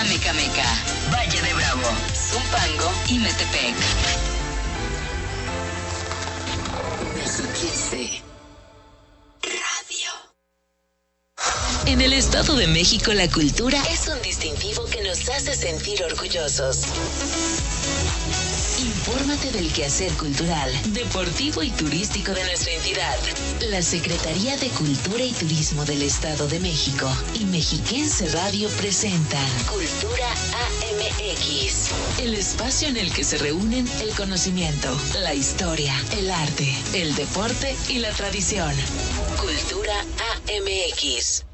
[0.00, 0.64] Amecameca,
[1.12, 1.82] Valle de Bravo,
[2.14, 3.74] Zumpango y Metepec.
[9.42, 10.10] Radio.
[11.84, 16.78] En el Estado de México la cultura es un distintivo que nos hace sentir orgullosos.
[18.78, 23.16] Infórmate del quehacer cultural, deportivo y turístico de nuestra entidad.
[23.68, 30.30] La Secretaría de Cultura y Turismo del Estado de México y Mexiquense Radio presentan Cultura
[30.30, 37.14] AMX, el espacio en el que se reúnen el conocimiento, la historia, el arte, el
[37.14, 38.74] deporte y la tradición.
[39.38, 40.00] Cultura
[40.48, 41.44] AMX.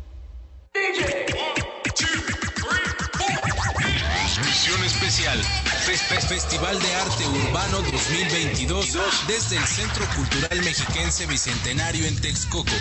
[4.45, 5.66] Misión especial.
[5.87, 12.73] Festival de Arte Urbano 2022 desde el Centro Cultural Mexiquense Bicentenario en Texcoco.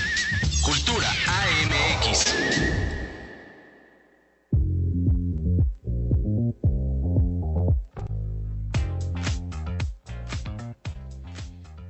[0.64, 2.34] Cultura AMX.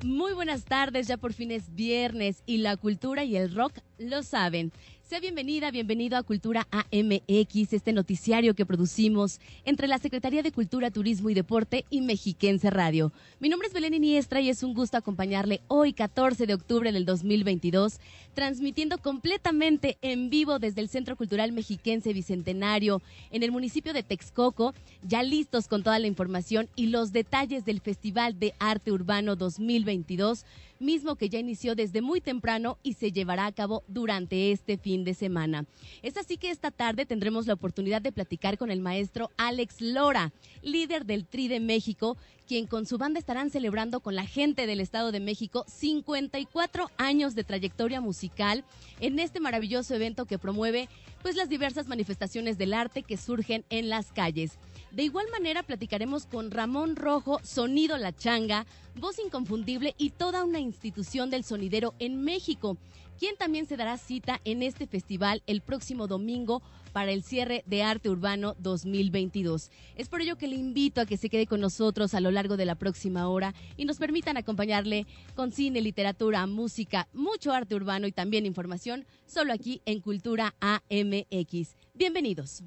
[0.03, 4.21] Muy buenas tardes, ya por fin es viernes y la cultura y el rock lo
[4.21, 4.73] saben.
[5.07, 10.89] Sea bienvenida, bienvenido a Cultura AMX, este noticiario que producimos entre la Secretaría de Cultura,
[10.89, 13.11] Turismo y Deporte y Mexiquense Radio.
[13.39, 17.05] Mi nombre es Belén Iniestra y es un gusto acompañarle hoy, 14 de octubre del
[17.05, 17.99] 2022,
[18.33, 24.73] transmitiendo completamente en vivo desde el Centro Cultural Mexiquense Bicentenario en el municipio de Texcoco,
[25.03, 30.45] ya listos con toda la información y los detalles del Festival de Arte Urbano 2022
[30.79, 35.03] mismo que ya inició desde muy temprano y se llevará a cabo durante este fin
[35.03, 35.65] de semana.
[36.01, 40.33] Es así que esta tarde tendremos la oportunidad de platicar con el maestro Alex Lora,
[40.61, 44.79] líder del Tri de México, quien con su banda estarán celebrando con la gente del
[44.79, 48.63] Estado de México 54 años de trayectoria musical
[48.99, 50.87] en este maravilloso evento que promueve
[51.21, 54.59] pues las diversas manifestaciones del arte que surgen en las calles.
[54.91, 60.59] De igual manera platicaremos con Ramón Rojo, Sonido La Changa, voz inconfundible y toda una
[60.59, 62.77] institución del sonidero en México,
[63.19, 66.61] quien también se dará cita en este festival el próximo domingo
[66.93, 69.69] para el cierre de Arte Urbano 2022.
[69.95, 72.55] Es por ello que le invito a que se quede con nosotros a lo largo
[72.55, 75.05] de la próxima hora y nos permitan acompañarle
[75.35, 81.75] con cine, literatura, música, mucho arte urbano y también información, solo aquí en Cultura AMX.
[81.93, 82.63] Bienvenidos.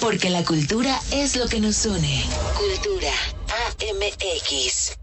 [0.00, 2.24] Porque la cultura es lo que nos une.
[2.56, 3.12] Cultura
[3.78, 4.96] AMX.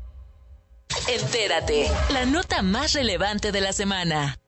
[1.07, 4.38] Entérate, la nota más relevante de la semana.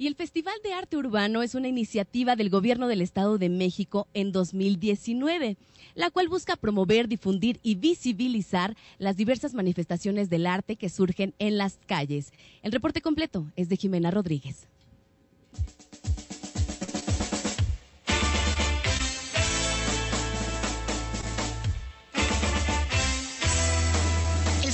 [0.00, 4.06] Y el Festival de Arte Urbano es una iniciativa del Gobierno del Estado de México
[4.14, 5.56] en 2019,
[5.96, 11.58] la cual busca promover, difundir y visibilizar las diversas manifestaciones del arte que surgen en
[11.58, 12.32] las calles.
[12.62, 14.68] El reporte completo es de Jimena Rodríguez.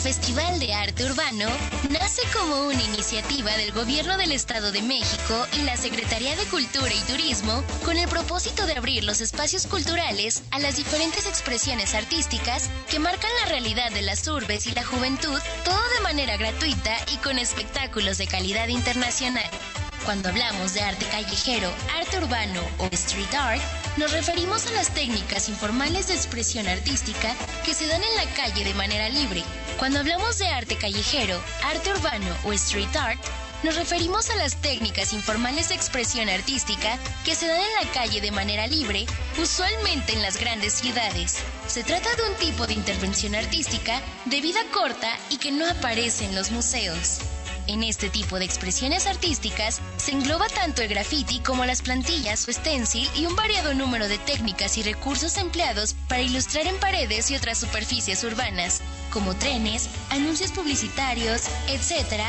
[0.04, 1.46] Festival de Arte Urbano
[1.88, 6.92] nace como una iniciativa del Gobierno del Estado de México y la Secretaría de Cultura
[6.92, 12.68] y Turismo con el propósito de abrir los espacios culturales a las diferentes expresiones artísticas
[12.90, 17.16] que marcan la realidad de las urbes y la juventud, todo de manera gratuita y
[17.16, 19.48] con espectáculos de calidad internacional.
[20.04, 23.62] Cuando hablamos de arte callejero, arte urbano o street art,
[23.96, 27.34] nos referimos a las técnicas informales de expresión artística
[27.64, 29.42] que se dan en la calle de manera libre.
[29.78, 33.18] Cuando hablamos de arte callejero, arte urbano o street art,
[33.62, 38.20] nos referimos a las técnicas informales de expresión artística que se dan en la calle
[38.20, 39.06] de manera libre,
[39.40, 41.38] usualmente en las grandes ciudades.
[41.66, 46.26] Se trata de un tipo de intervención artística de vida corta y que no aparece
[46.26, 47.20] en los museos.
[47.66, 52.52] En este tipo de expresiones artísticas se engloba tanto el graffiti como las plantillas o
[52.52, 57.36] stencil y un variado número de técnicas y recursos empleados para ilustrar en paredes y
[57.36, 62.20] otras superficies urbanas, como trenes, anuncios publicitarios, etc.,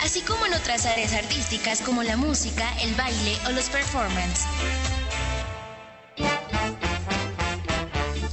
[0.00, 4.46] así como en otras áreas artísticas como la música, el baile o los performances.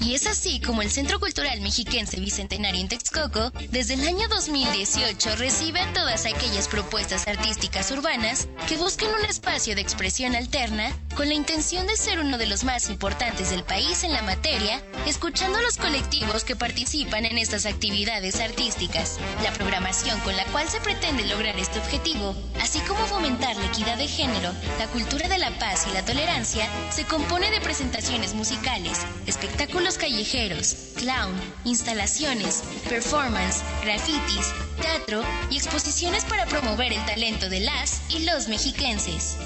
[0.01, 5.35] Y es así como el Centro Cultural Mexiquense Bicentenario en Texcoco, desde el año 2018,
[5.35, 11.27] recibe a todas aquellas propuestas artísticas urbanas que busquen un espacio de expresión alterna con
[11.27, 15.59] la intención de ser uno de los más importantes del país en la materia, escuchando
[15.59, 19.19] a los colectivos que participan en estas actividades artísticas.
[19.43, 23.97] La programación con la cual se pretende lograr este objetivo, así como fomentar la equidad
[23.97, 28.97] de género, la cultura de la paz y la tolerancia, se compone de presentaciones musicales,
[29.27, 31.33] espectáculos callejeros, clown,
[31.65, 39.37] instalaciones, performance, grafitis, teatro y exposiciones para promover el talento de las y los mexiquenses.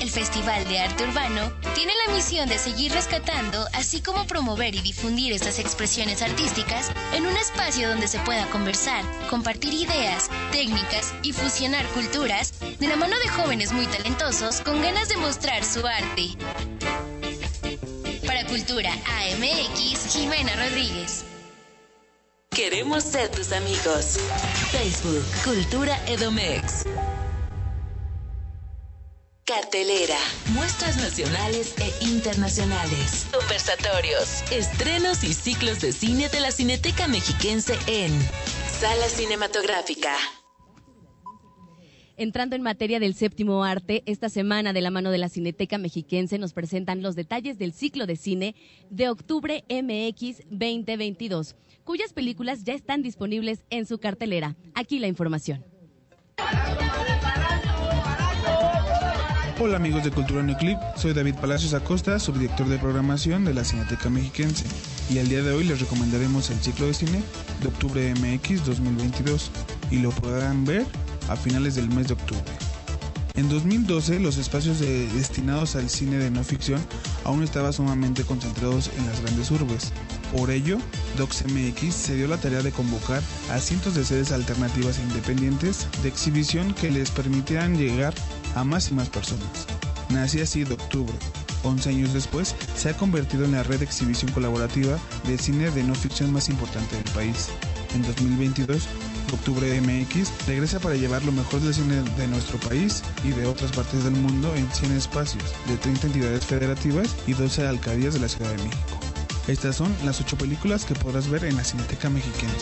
[0.00, 4.80] el Festival de Arte Urbano tiene la misión de seguir rescatando, así como promover y
[4.80, 11.32] difundir estas expresiones artísticas en un espacio donde se pueda conversar, compartir ideas, técnicas y
[11.32, 16.77] fusionar culturas de la mano de jóvenes muy talentosos con ganas de mostrar su arte.
[18.48, 21.24] Cultura AMX, Jimena Rodríguez.
[22.50, 24.18] Queremos ser tus amigos.
[24.72, 26.84] Facebook, Cultura Edomex.
[29.44, 30.16] Cartelera,
[30.54, 38.18] muestras nacionales e internacionales, conversatorios, estrenos y ciclos de cine de la Cineteca Mexiquense en
[38.80, 40.14] Sala Cinematográfica.
[42.20, 46.36] Entrando en materia del séptimo arte, esta semana de la mano de la Cineteca Mexiquense
[46.36, 48.56] nos presentan los detalles del ciclo de cine
[48.90, 51.54] de octubre MX 2022,
[51.84, 54.56] cuyas películas ya están disponibles en su cartelera.
[54.74, 55.64] Aquí la información.
[59.60, 64.10] Hola amigos de Cultura Neoclip, soy David Palacios Acosta, subdirector de programación de la Cineteca
[64.10, 64.66] Mexiquense,
[65.08, 67.22] y el día de hoy les recomendaremos el ciclo de cine
[67.62, 69.52] de octubre MX 2022
[69.92, 70.84] y lo podrán ver
[71.28, 72.52] a finales del mes de octubre.
[73.38, 76.80] En 2012 los espacios destinados al cine de no ficción
[77.24, 79.92] aún estaban sumamente concentrados en las grandes urbes.
[80.36, 80.78] Por ello,
[81.16, 83.22] DocsMX se dio la tarea de convocar
[83.52, 88.12] a cientos de sedes alternativas e independientes de exhibición que les permitieran llegar
[88.56, 89.68] a más y más personas.
[90.10, 91.14] Nací así de octubre.
[91.62, 94.98] 11 años después, se ha convertido en la red de exhibición colaborativa
[95.28, 97.50] de cine de no ficción más importante del país.
[97.94, 98.86] En 2022,
[99.32, 103.72] Octubre MX regresa para llevar lo mejor del cine de nuestro país y de otras
[103.72, 108.28] partes del mundo en 100 espacios de 30 entidades federativas y 12 alcaldías de la
[108.28, 109.00] Ciudad de México.
[109.46, 112.52] Estas son las 8 películas que podrás ver en la Cineteca Mexicana.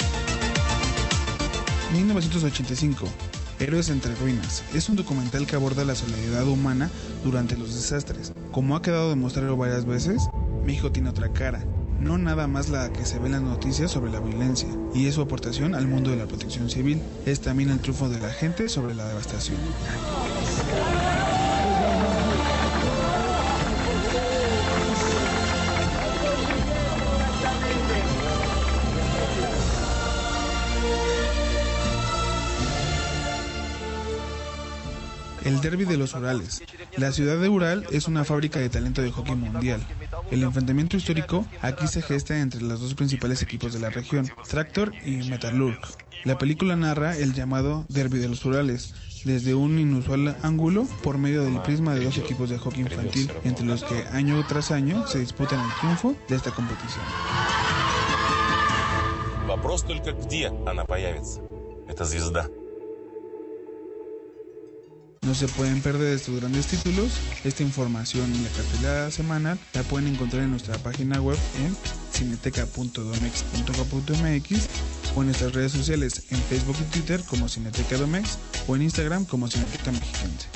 [1.92, 3.08] 1985
[3.58, 4.62] Héroes entre Ruinas.
[4.74, 6.90] Es un documental que aborda la solidaridad humana
[7.24, 8.32] durante los desastres.
[8.52, 10.22] Como ha quedado demostrado varias veces,
[10.64, 11.64] México tiene otra cara,
[12.06, 15.14] no nada más la que se ve en las noticias sobre la violencia, y es
[15.14, 17.02] su aportación al mundo de la protección civil.
[17.26, 19.58] Es también el triunfo de la gente sobre la devastación.
[35.46, 36.60] El Derby de los Urales.
[36.96, 39.80] La ciudad de Ural es una fábrica de talento de hockey mundial.
[40.32, 44.92] El enfrentamiento histórico aquí se gesta entre los dos principales equipos de la región, Tractor
[45.04, 45.78] y Metalurg.
[46.24, 48.92] La película narra el llamado Derby de los Urales,
[49.24, 53.66] desde un inusual ángulo por medio del prisma de dos equipos de hockey infantil, entre
[53.66, 57.04] los que año tras año se disputan el triunfo de esta competición.
[65.26, 67.10] No se pueden perder estos grandes títulos.
[67.42, 71.76] Esta información y la cartelera semanal la pueden encontrar en nuestra página web en
[72.12, 74.68] cineteca.domex.com.mx
[75.16, 78.38] o en nuestras redes sociales en Facebook y Twitter como Cineteca Domex
[78.68, 80.46] o en Instagram como Cineteca Mexiquense.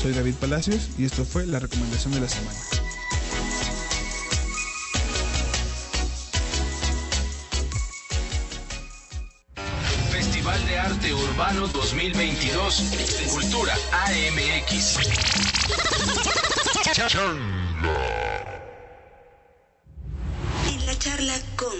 [0.00, 2.58] Soy David Palacios y esto fue la recomendación de la semana.
[11.34, 13.26] Urbano 2022.
[13.28, 14.98] Cultura AMX.
[20.68, 21.74] En la charla con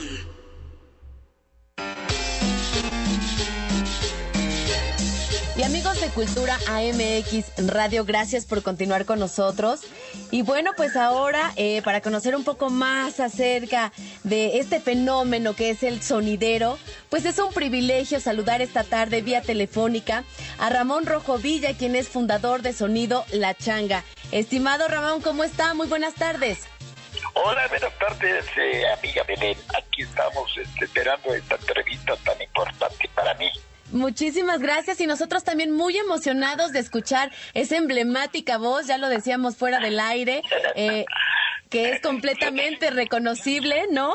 [5.56, 9.82] Y amigos de Cultura AMX Radio, gracias por continuar con nosotros.
[10.32, 13.92] Y bueno, pues ahora, eh, para conocer un poco más acerca
[14.24, 16.76] de este fenómeno que es el sonidero,
[17.08, 20.24] pues es un privilegio saludar esta tarde vía telefónica
[20.58, 24.02] a Ramón Rojo Villa, quien es fundador de Sonido La Changa.
[24.32, 25.72] Estimado Ramón, ¿cómo está?
[25.74, 26.64] Muy buenas tardes.
[27.34, 29.56] Hola, buenas tardes, eh, amiga Belén.
[29.78, 33.52] Aquí estamos este, esperando esta entrevista tan importante para mí.
[33.94, 39.56] Muchísimas gracias y nosotros también muy emocionados de escuchar esa emblemática voz, ya lo decíamos
[39.56, 40.42] fuera del aire,
[40.74, 41.04] eh,
[41.70, 44.12] que es completamente reconocible, ¿no?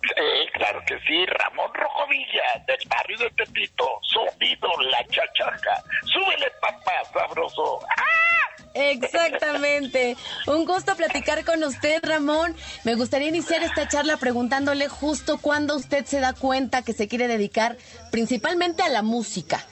[0.00, 5.82] Sí, claro que sí, Ramón Rojovilla, del barrio de Tepito, sonido la chachaca.
[6.06, 7.80] Súbele, papá, sabroso.
[7.98, 8.53] ¡Ah!
[8.74, 10.16] Exactamente.
[10.46, 12.54] Un gusto platicar con usted, Ramón.
[12.82, 17.28] Me gustaría iniciar esta charla preguntándole justo cuándo usted se da cuenta que se quiere
[17.28, 17.76] dedicar
[18.10, 19.64] principalmente a la música.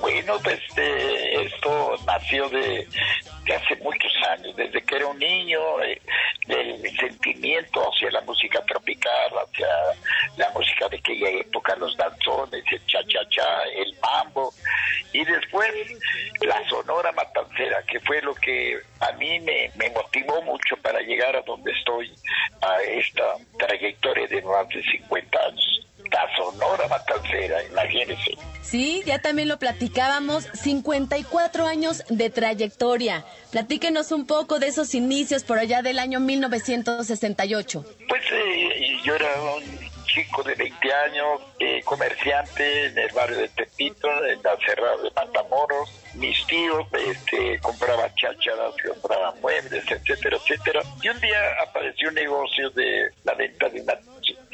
[0.00, 2.88] Bueno, pues eh, esto nació de,
[3.54, 6.00] hace muchos años, desde que era un niño, eh,
[6.46, 9.68] del sentimiento hacia la música tropical, hacia
[10.36, 14.52] la música de aquella época, los danzones, el cha-cha-cha, el mambo,
[15.12, 15.70] y después
[16.40, 18.78] la sonora matancera, que fue lo que
[20.98, 22.12] a llegar a donde estoy,
[22.60, 25.87] a esta trayectoria de más de 50 años.
[26.36, 28.32] Sonora Matancera, imagínense.
[28.62, 33.24] Sí, ya también lo platicábamos, 54 años de trayectoria.
[33.50, 37.84] Platíquenos un poco de esos inicios por allá del año 1968.
[38.08, 43.48] Pues eh, yo era un chico de 20 años, eh, comerciante en el barrio de
[43.48, 45.90] Tepito, en la cerrada de Matamoros.
[46.14, 50.82] Mis tíos este, compraban chácharas, compraban muebles, etcétera, etcétera.
[51.02, 53.94] Y un día apareció un negocio de la venta de una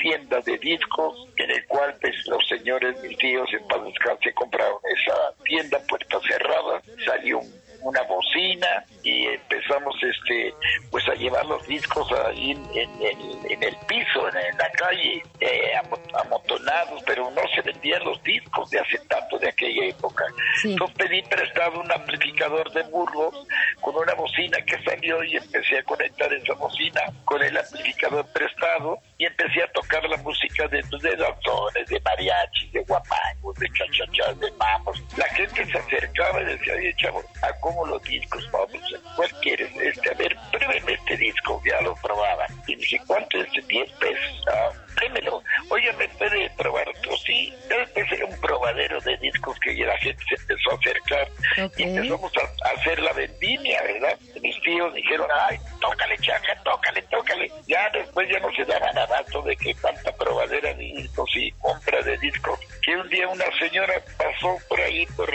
[0.05, 3.81] tienda de discos en el cual pues, los señores, mis tíos en paz
[4.23, 6.83] se compraron esa tienda puerta cerrada.
[7.07, 7.41] Salió
[7.85, 10.55] una bocina y empezamos este
[10.91, 15.73] pues a llevar los discos ahí en, el piso, en, la calle, eh,
[16.15, 20.25] amontonados, pero no se vendían los discos de hace tanto de aquella época.
[20.65, 23.47] Entonces pedí prestado un amplificador de Burgos
[23.81, 28.99] con una bocina que salió y empecé a conectar esa bocina con el amplificador prestado
[29.19, 34.41] y empecé a tocar la música de, de doctores, de mariachis, de guapangos, de chachachas,
[34.41, 35.03] de mamos.
[35.17, 38.49] La gente se acercaba y decía, oye chavo, ¿a cómo los discos?
[38.51, 38.71] Vamos,
[39.17, 39.71] ¿cuál quieres?
[39.77, 42.47] Este, a ver, pruébeme este disco, ya lo probaba.
[42.67, 43.49] Y dije, ¿cuánto es?
[43.67, 44.45] 10 pesos.
[44.53, 45.43] Ah, démelo.
[45.71, 47.17] Oye, ¿me puede probar otro?
[47.19, 47.53] Sí.
[47.69, 51.29] Después era un probadero de discos que ya la gente se empezó a acercar.
[51.77, 54.19] Y empezamos a, hacer la vendimia, ¿verdad?
[54.41, 57.51] mis tíos dijeron, ay, tócale, changa, tócale, tócale.
[57.67, 62.03] Ya después ya no se daban abasto de que tanta probadera de discos y compra
[62.03, 62.59] de discos.
[62.83, 65.31] Que un día una señora pasó por ahí, por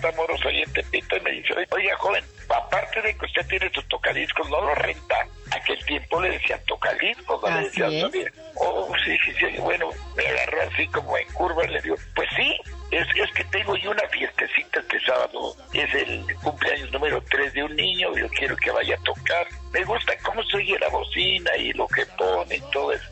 [0.00, 3.86] Matamoros, ahí en Tepito, y me dice, oiga, joven, aparte de que usted tiene sus
[3.88, 5.26] tocadiscos, no lo renta.
[5.50, 8.32] Aquel tiempo le decían tocadiscos, no le decían también.
[8.54, 12.28] Oh, sí, sí, sí, bueno, me agarró así como en curva y le digo, pues
[12.34, 12.56] sí,
[12.90, 17.64] es, es que tengo yo una fiestecita este sábado, es el cumpleaños número 3 de
[17.64, 19.46] un niño, yo quiero que vaya a tocar.
[19.72, 23.09] Me gusta cómo se oye la bocina y lo que pone y todo eso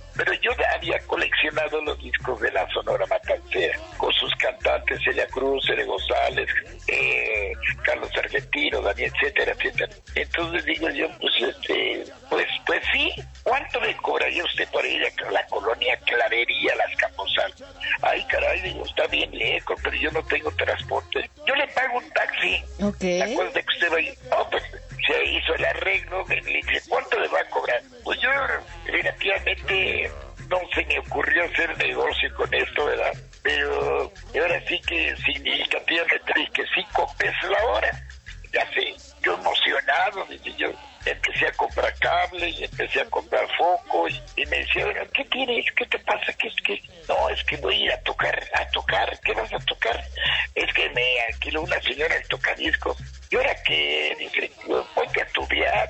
[51.57, 52.97] una señora el tocadiscos.
[53.31, 54.17] ¿Y ahora qué?
[54.19, 55.89] Dije, voy a estudiar,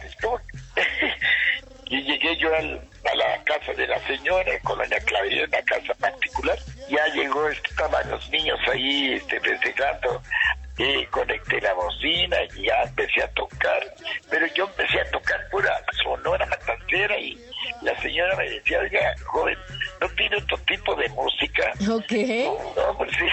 [1.86, 5.94] y llegué yo al, a la casa de la señora, en Colonia Clavería, una casa
[5.94, 6.58] particular.
[6.88, 10.22] Ya llegó, estaban los niños ahí este, festejando
[10.78, 13.82] y conecté la bocina y ya empecé a tocar,
[14.30, 17.36] pero yo empecé a tocar pura sonora matancera y
[17.82, 19.58] la señora me decía, oiga, joven,
[20.00, 21.72] ¿no tiene otro tipo de música?
[21.90, 22.12] Ok.
[22.76, 23.26] No, pues sí.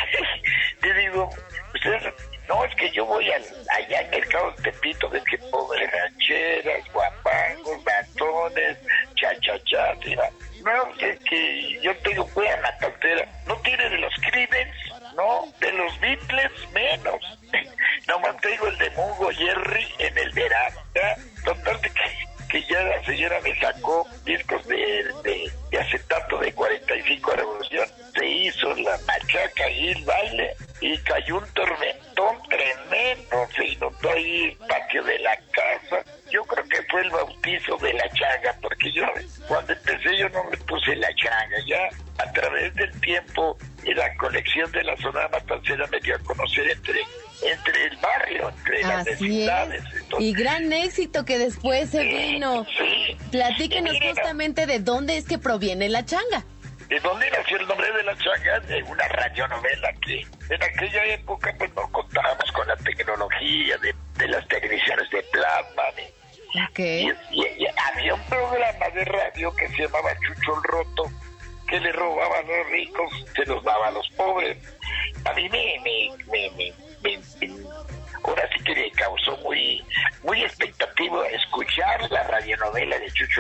[50.26, 52.66] Y gran éxito que después se vino.
[52.66, 56.44] Sí, Platíquenos justamente de dónde es que proviene la changa.
[56.90, 58.60] ¿De dónde nació el nombre de la changa?
[58.62, 61.06] De una radionovela que en aquella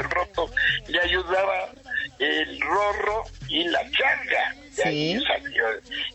[0.01, 0.49] el Roto.
[0.87, 1.69] Le ayudaba
[2.19, 4.55] el Rorro y la Changa.
[4.71, 5.17] Sí.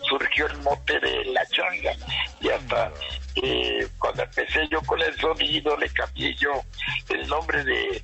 [0.08, 1.92] surgió el mote de la Changa.
[2.40, 2.92] Y hasta
[3.42, 6.62] eh, cuando empecé yo con eso, sonido le cambié yo
[7.08, 8.02] el nombre de,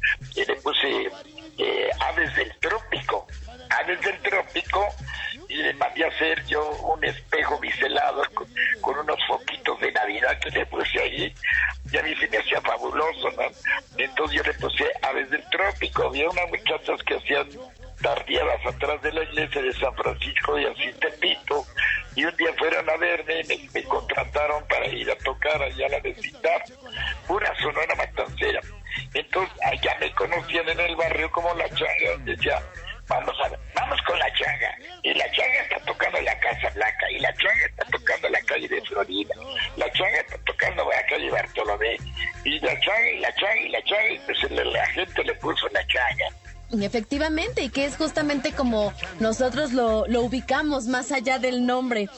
[48.57, 52.09] como nosotros lo, ubicamos más allá del nombre.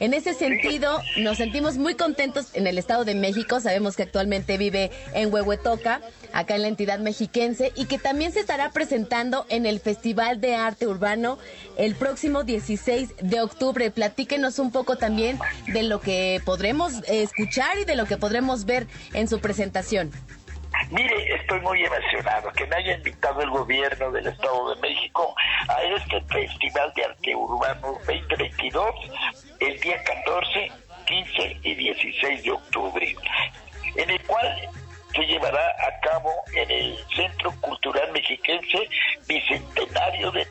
[0.00, 3.58] En ese sentido, nos sentimos muy contentos en el Estado de México.
[3.58, 6.00] Sabemos que actualmente vive en Huehuetoca,
[6.32, 10.54] acá en la entidad mexiquense, y que también se estará presentando en el Festival de
[10.54, 11.38] Arte Urbano
[11.76, 13.90] el próximo 16 de octubre.
[13.90, 18.86] Platíquenos un poco también de lo que podremos escuchar y de lo que podremos ver
[19.14, 20.12] en su presentación.
[20.90, 24.87] Mire, estoy muy emocionado que me haya invitado el gobierno del Estado de México
[25.96, 28.94] este Festival de Arte Urbano 2022
[29.60, 30.70] el día 14,
[31.06, 33.16] 15 y 16 de octubre,
[33.96, 34.68] en el cual
[35.14, 38.88] se llevará a cabo en el Centro Cultural Mexiquense
[39.26, 40.44] Bicentenario de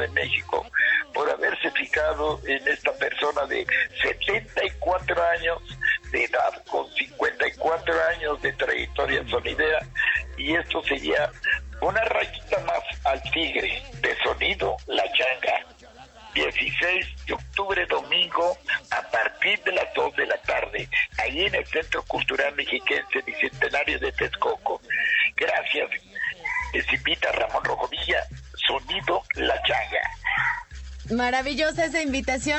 [0.00, 0.66] de México,
[1.14, 2.89] por haberse fijado en esta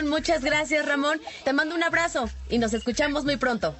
[0.10, 1.21] muchas gracias Ramón.
[1.43, 3.76] Te mando un abrazo y nos escuchamos muy pronto.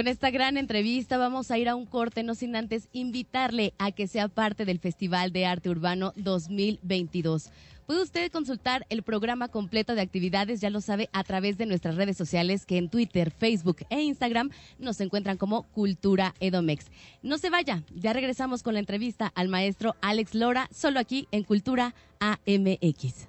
[0.00, 3.92] Con esta gran entrevista vamos a ir a un corte, no sin antes invitarle a
[3.92, 7.50] que sea parte del Festival de Arte Urbano 2022.
[7.84, 11.96] Puede usted consultar el programa completo de actividades, ya lo sabe, a través de nuestras
[11.96, 16.86] redes sociales que en Twitter, Facebook e Instagram nos encuentran como Cultura Edomex.
[17.22, 21.42] No se vaya, ya regresamos con la entrevista al maestro Alex Lora, solo aquí en
[21.42, 23.28] Cultura AMX.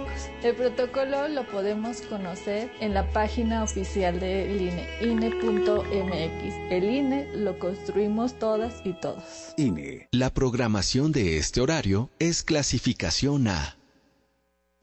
[0.43, 6.71] El protocolo lo podemos conocer en la página oficial del INE, INE.mx.
[6.71, 9.23] El INE lo construimos todas y todos.
[9.57, 10.07] INE.
[10.11, 13.77] La programación de este horario es clasificación A.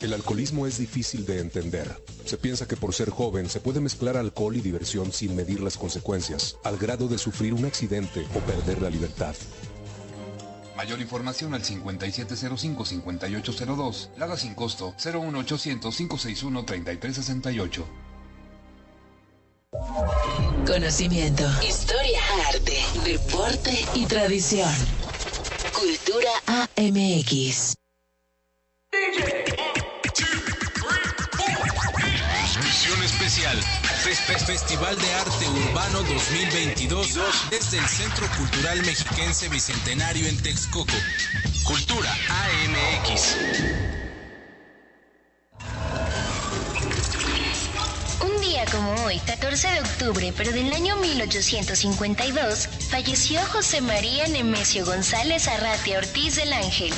[0.00, 1.90] El alcoholismo es difícil de entender.
[2.24, 5.76] Se piensa que por ser joven se puede mezclar alcohol y diversión sin medir las
[5.76, 9.34] consecuencias, al grado de sufrir un accidente o perder la libertad.
[10.78, 14.10] Mayor información al 5705-5802.
[14.16, 17.84] Lada sin costo 01800-561-3368.
[20.64, 24.72] Conocimiento, historia, arte, deporte y tradición.
[25.74, 27.74] Cultura AMX.
[32.62, 33.58] Misión especial
[34.16, 37.18] Festival de Arte Urbano 2022
[37.50, 40.94] desde el Centro Cultural Mexiquense Bicentenario en Texcoco.
[41.62, 43.36] Cultura AMX.
[48.22, 54.86] Un día como hoy, 14 de octubre, pero del año 1852, falleció José María Nemesio
[54.86, 56.94] González Arratia Ortiz del Ángel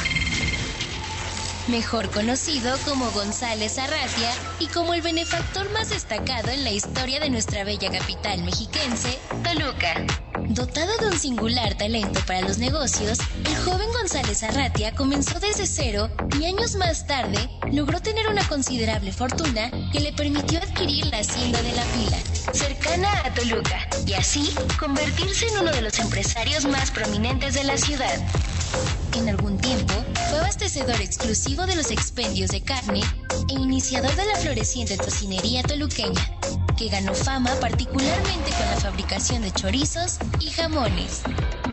[1.71, 7.31] mejor conocido como González Arratia y como el benefactor más destacado en la historia de
[7.31, 10.05] nuestra bella capital mexiquense, Toluca.
[10.49, 16.11] Dotado de un singular talento para los negocios, el joven González Arratia comenzó desde cero
[16.41, 21.63] y años más tarde logró tener una considerable fortuna que le permitió adquirir la hacienda
[21.63, 22.19] de la Pila,
[22.53, 27.77] cercana a Toluca, y así convertirse en uno de los empresarios más prominentes de la
[27.77, 28.19] ciudad.
[29.15, 29.95] En algún tiempo
[30.29, 33.01] fue abastecedor exclusivo de los expendios de carne
[33.49, 36.39] e iniciador de la floreciente tocinería toluqueña,
[36.77, 41.23] que ganó fama particularmente con la fabricación de chorizos y jamones.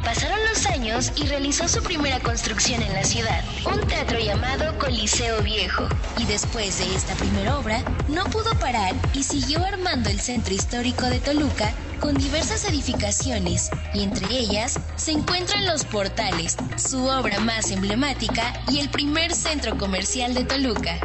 [0.04, 5.42] Pasaron los años y realizó su primera construcción en la ciudad, un teatro llamado Coliseo
[5.42, 5.88] Viejo.
[6.18, 11.06] Y después de esta primera obra, no pudo parar y siguió armando el centro histórico
[11.06, 17.72] de Toluca con diversas edificaciones, y entre ellas se encuentran los portales, su obra más
[17.72, 21.00] emblemática y el primer centro comercial de Toluca.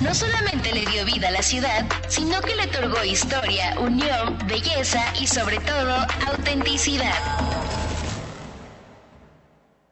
[0.00, 5.02] No solamente le dio vida a la ciudad, sino que le otorgó historia, unión, belleza
[5.20, 5.94] y sobre todo
[6.26, 7.14] autenticidad.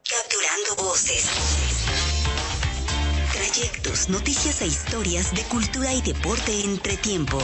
[0.08, 1.26] Capturando voces.
[3.32, 7.38] Trayectos, noticias e historias de cultura y deporte entre tiempo.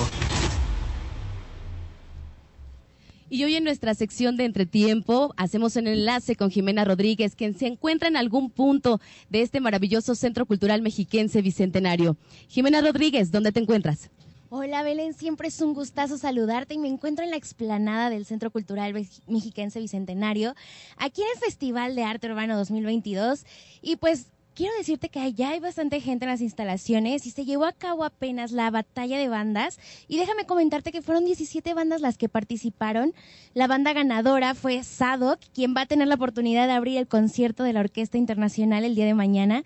[3.30, 7.66] Y hoy en nuestra sección de entretiempo hacemos un enlace con Jimena Rodríguez, quien se
[7.66, 12.16] encuentra en algún punto de este maravilloso Centro Cultural Mexiquense Bicentenario.
[12.48, 14.10] Jimena Rodríguez, ¿dónde te encuentras?
[14.48, 18.50] Hola Belén, siempre es un gustazo saludarte y me encuentro en la explanada del Centro
[18.50, 18.94] Cultural
[19.26, 20.54] Mexiquense Bicentenario,
[20.96, 23.44] aquí en el Festival de Arte Urbano 2022
[23.82, 27.64] y pues quiero decirte que ya hay bastante gente en las instalaciones y se llevó
[27.64, 29.78] a cabo apenas la batalla de bandas.
[30.08, 33.14] Y déjame comentarte que fueron 17 bandas las que participaron.
[33.54, 37.62] La banda ganadora fue Sadok, quien va a tener la oportunidad de abrir el concierto
[37.62, 39.62] de la Orquesta Internacional el día de mañana.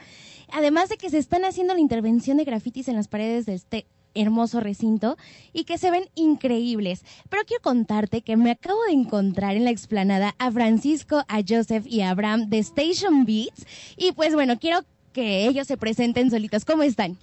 [0.53, 3.87] Además de que se están haciendo la intervención de grafitis en las paredes de este
[4.15, 5.17] hermoso recinto
[5.53, 7.05] y que se ven increíbles.
[7.29, 11.87] Pero quiero contarte que me acabo de encontrar en la explanada a Francisco, a Joseph
[11.87, 14.81] y a Abraham de Station Beats y pues bueno, quiero
[15.13, 16.65] que ellos se presenten solitos.
[16.65, 17.19] ¿Cómo están?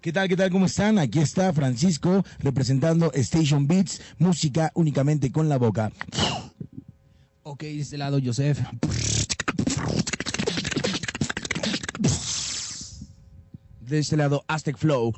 [0.00, 0.28] ¿Qué tal?
[0.28, 0.50] ¿Qué tal?
[0.50, 0.98] ¿Cómo están?
[0.98, 5.92] Aquí está Francisco representando Station Beats, música únicamente con la boca.
[7.44, 8.58] Ok, de este lado Joseph.
[13.80, 15.12] De este lado Aztec Flow.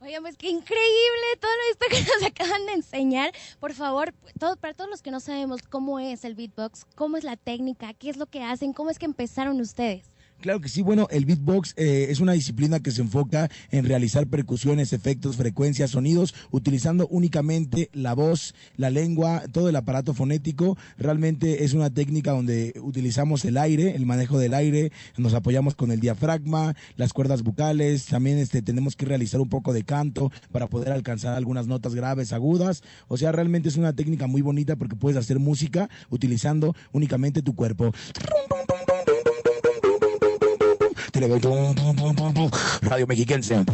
[0.00, 3.32] Oigan, pues qué increíble todo esto que nos acaban de enseñar.
[3.60, 7.24] Por favor, todo, para todos los que no sabemos cómo es el beatbox, cómo es
[7.24, 10.13] la técnica, qué es lo que hacen, cómo es que empezaron ustedes.
[10.44, 14.26] Claro que sí, bueno, el beatbox eh, es una disciplina que se enfoca en realizar
[14.26, 20.76] percusiones, efectos, frecuencias, sonidos, utilizando únicamente la voz, la lengua, todo el aparato fonético.
[20.98, 25.90] Realmente es una técnica donde utilizamos el aire, el manejo del aire, nos apoyamos con
[25.90, 30.66] el diafragma, las cuerdas bucales, también este, tenemos que realizar un poco de canto para
[30.66, 32.82] poder alcanzar algunas notas graves, agudas.
[33.08, 37.54] O sea, realmente es una técnica muy bonita porque puedes hacer música utilizando únicamente tu
[37.54, 37.94] cuerpo.
[42.82, 43.64] Radio Mexiquense.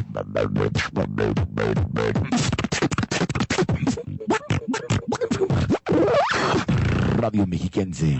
[7.17, 8.19] Radio Mexiquense.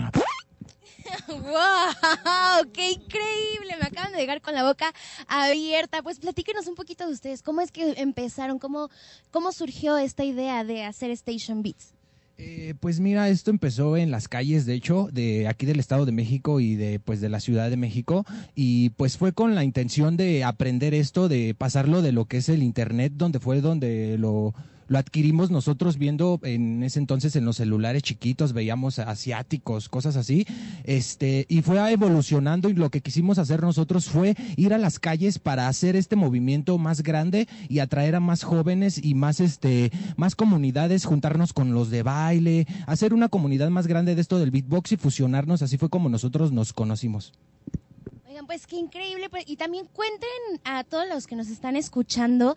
[1.27, 2.71] ¡Wow!
[2.73, 3.77] ¡Qué increíble!
[3.79, 4.93] Me acaban de llegar con la boca
[5.27, 6.01] abierta.
[6.03, 7.41] Pues platíquenos un poquito de ustedes.
[7.41, 8.59] ¿Cómo es que empezaron?
[8.59, 8.89] ¿Cómo,
[9.31, 11.93] cómo surgió esta idea de hacer Station Beats?
[12.43, 16.11] Eh, pues mira, esto empezó en las calles, de hecho, de aquí del Estado de
[16.11, 18.25] México y de pues de la Ciudad de México.
[18.55, 22.49] Y pues fue con la intención de aprender esto, de pasarlo de lo que es
[22.49, 24.55] el internet, donde fue donde lo
[24.91, 30.45] lo adquirimos nosotros viendo en ese entonces en los celulares chiquitos, veíamos asiáticos, cosas así,
[30.83, 35.39] este, y fue evolucionando y lo que quisimos hacer nosotros fue ir a las calles
[35.39, 40.35] para hacer este movimiento más grande y atraer a más jóvenes y más, este, más
[40.35, 44.91] comunidades, juntarnos con los de baile, hacer una comunidad más grande de esto del beatbox
[44.91, 47.31] y fusionarnos, así fue como nosotros nos conocimos.
[48.27, 49.29] Oigan, pues qué increíble.
[49.45, 50.29] Y también cuenten
[50.65, 52.55] a todos los que nos están escuchando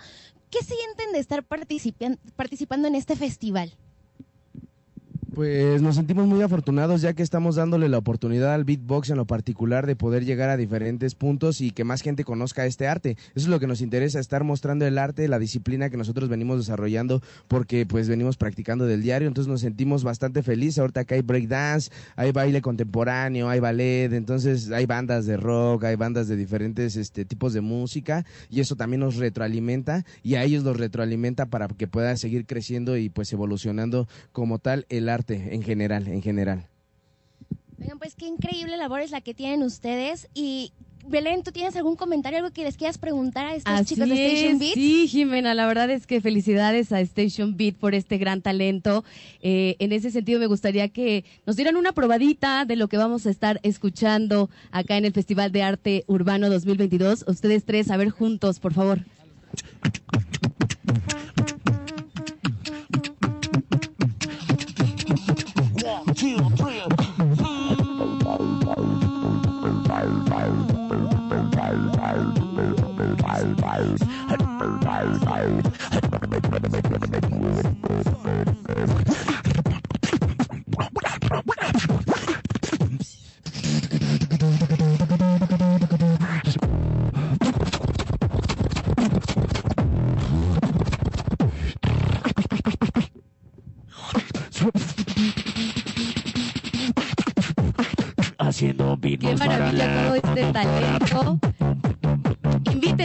[0.55, 3.77] ¿Qué sienten de estar participando en este festival?
[5.35, 9.25] Pues nos sentimos muy afortunados ya que estamos dándole la oportunidad al beatbox en lo
[9.25, 13.17] particular de poder llegar a diferentes puntos y que más gente conozca este arte.
[13.35, 16.59] Eso es lo que nos interesa, estar mostrando el arte, la disciplina que nosotros venimos
[16.59, 20.79] desarrollando porque pues venimos practicando del diario, entonces nos sentimos bastante felices.
[20.79, 25.97] Ahorita acá hay breakdance, hay baile contemporáneo, hay ballet, entonces hay bandas de rock, hay
[25.97, 30.63] bandas de diferentes este, tipos de música y eso también nos retroalimenta y a ellos
[30.63, 35.63] los retroalimenta para que pueda seguir creciendo y pues evolucionando como tal el arte en
[35.63, 36.67] general, en general.
[37.81, 40.73] Oigan, pues qué increíble labor es la que tienen ustedes y
[41.07, 44.59] Belén, ¿tú tienes algún comentario, algo que les quieras preguntar a estos chicos de Station
[44.59, 44.75] Beat?
[44.75, 49.05] Sí, Jimena, la verdad es que felicidades a Station Beat por este gran talento.
[49.43, 53.27] Eh, en ese sentido, me gustaría que nos dieran una probadita de lo que vamos
[53.27, 57.27] a estar escuchando acá en el Festival de Arte Urbano 2022.
[57.29, 59.01] Ustedes tres, a ver juntos, por favor.
[73.45, 74.44] Haciendo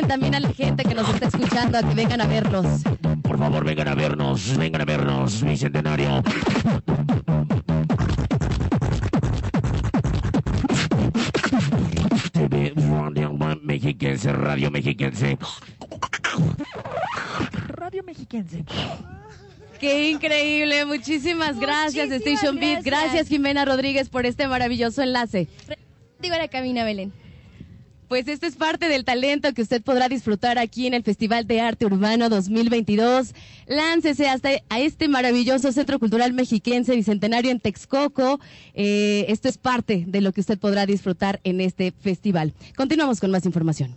[0.10, 2.65] también a la gente que nos está escuchando a que vengan a verlos.
[3.22, 6.24] Por favor, vengan a vernos, vengan a vernos, Bicentenario.
[12.32, 15.38] TV Radio Mexiquense, Radio Mexiquense.
[17.67, 18.65] Radio Mexiquense.
[19.80, 25.48] Qué increíble, muchísimas gracias Station Beat, gracias Jimena Rodríguez por este maravilloso enlace.
[26.19, 27.13] Digo la cabina, Belén.
[28.10, 31.62] Pues este es parte del talento que usted podrá disfrutar aquí en el Festival de
[31.62, 33.36] Arte Urbano 2022.
[33.67, 38.39] Láncese hasta a este maravilloso Centro Cultural Mexiquense Bicentenario en Texcoco.
[38.74, 42.56] Eh, esto es parte de lo que usted podrá disfrutar en este festival.
[42.76, 43.95] Continuamos con más información.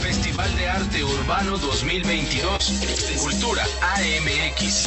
[0.00, 2.82] Festival de Arte Urbano 2022.
[3.22, 4.86] Cultura AMX.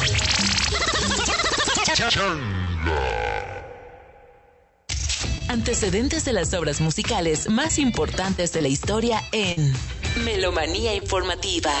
[5.50, 9.72] Antecedentes de las obras musicales más importantes de la historia en
[10.24, 11.72] Melomanía Informativa.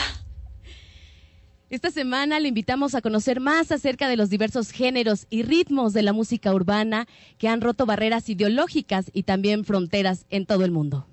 [1.70, 6.02] Esta semana le invitamos a conocer más acerca de los diversos géneros y ritmos de
[6.02, 7.06] la música urbana
[7.38, 11.06] que han roto barreras ideológicas y también fronteras en todo el mundo.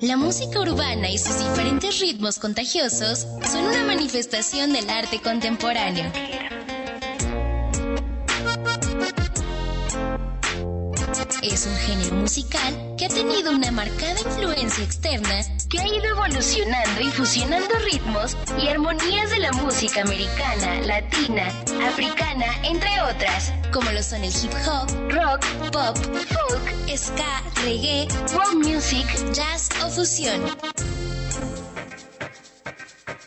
[0.00, 6.10] La música urbana y sus diferentes ritmos contagiosos son una manifestación del arte contemporáneo.
[11.42, 17.00] Es un género musical que ha tenido una marcada influencia externa que ha ido evolucionando
[17.00, 21.48] y fusionando ritmos y armonías de la música americana, latina,
[21.88, 28.66] africana, entre otras, como lo son el hip hop, rock, pop, folk, ska, reggae, world
[28.66, 30.42] music, jazz o fusión.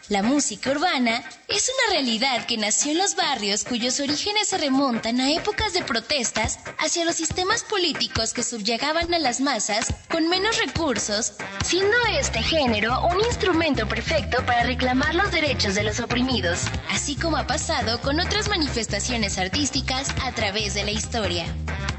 [0.09, 1.23] La música urbana
[1.53, 5.83] es una realidad que nació en los barrios cuyos orígenes se remontan a épocas de
[5.83, 12.41] protestas hacia los sistemas políticos que subyugaban a las masas con menos recursos, siendo este
[12.41, 18.01] género un instrumento perfecto para reclamar los derechos de los oprimidos, así como ha pasado
[18.01, 21.45] con otras manifestaciones artísticas a través de la historia.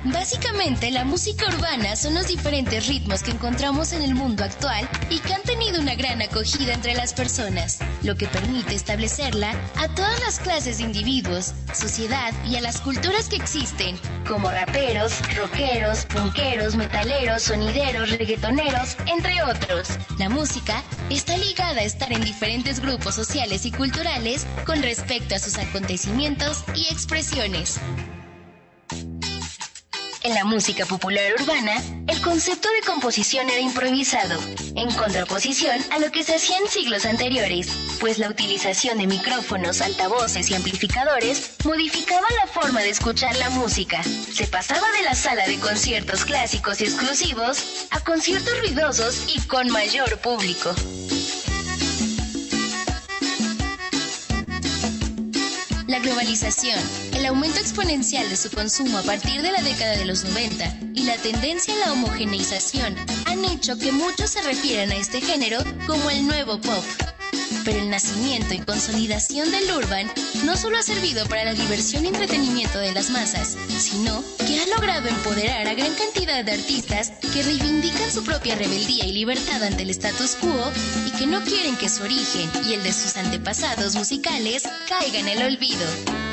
[0.06, 5.18] Básicamente, la música urbana son los diferentes ritmos que encontramos en el mundo actual y
[5.20, 8.74] que han tenido una gran acogida entre las personas, lo que permite
[9.52, 15.20] a todas las clases de individuos, sociedad y a las culturas que existen, como raperos,
[15.36, 19.88] rockeros, punqueros, metaleros, sonideros, reggaetoneros, entre otros.
[20.18, 25.38] La música está ligada a estar en diferentes grupos sociales y culturales con respecto a
[25.38, 27.78] sus acontecimientos y expresiones.
[30.24, 34.40] En la música popular urbana, el concepto de composición era improvisado,
[34.74, 37.68] en contraposición a lo que se hacía en siglos anteriores,
[38.00, 44.02] pues la utilización de micrófonos, altavoces y amplificadores modificaba la forma de escuchar la música.
[44.02, 49.68] Se pasaba de la sala de conciertos clásicos y exclusivos a conciertos ruidosos y con
[49.68, 50.74] mayor público.
[55.86, 56.80] La globalización,
[57.24, 61.04] el aumento exponencial de su consumo a partir de la década de los 90 y
[61.04, 66.10] la tendencia a la homogeneización han hecho que muchos se refieran a este género como
[66.10, 66.84] el nuevo pop.
[67.64, 70.12] Pero el nacimiento y consolidación del urban
[70.44, 74.66] no solo ha servido para la diversión y entretenimiento de las masas, sino que ha
[74.66, 79.84] logrado empoderar a gran cantidad de artistas que reivindican su propia rebeldía y libertad ante
[79.84, 80.72] el status quo
[81.06, 85.38] y que no quieren que su origen y el de sus antepasados musicales caigan en
[85.38, 86.23] el olvido.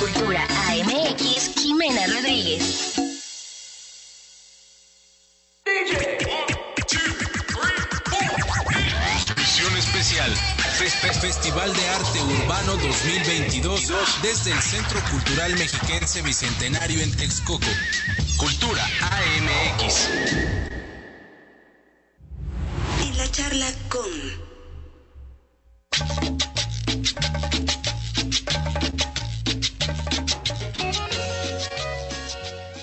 [0.00, 2.94] Cultura AMX, Jimena Rodríguez.
[9.36, 10.32] Misión especial.
[10.78, 17.66] Fes- Festival de Arte Urbano 2022 desde el Centro Cultural Mexiquense Bicentenario en Texcoco.
[18.38, 20.08] Cultura AMX.
[23.02, 24.10] En la charla con...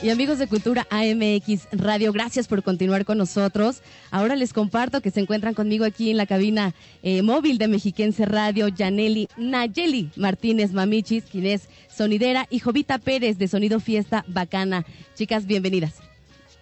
[0.03, 3.81] Y amigos de Cultura AMX Radio, gracias por continuar con nosotros.
[4.11, 8.25] Ahora les comparto que se encuentran conmigo aquí en la cabina eh, móvil de Mexiquense
[8.25, 14.85] Radio, Yaneli Nayeli Martínez Mamichis, quien es sonidera, y Jovita Pérez de Sonido Fiesta Bacana.
[15.15, 15.95] Chicas, bienvenidas.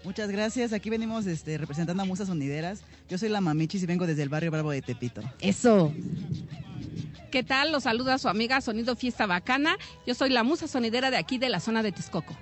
[0.05, 0.71] Muchas gracias.
[0.71, 2.83] Aquí venimos este, representando a Musas Sonideras.
[3.09, 5.21] Yo soy la Mamichis y vengo desde el barrio Bravo de Tepito.
[5.41, 5.93] Eso.
[7.31, 7.73] ¿Qué tal?
[7.73, 9.75] Los saluda su amiga Sonido Fiesta Bacana.
[10.07, 12.37] Yo soy la musa sonidera de aquí de la zona de Texcoco.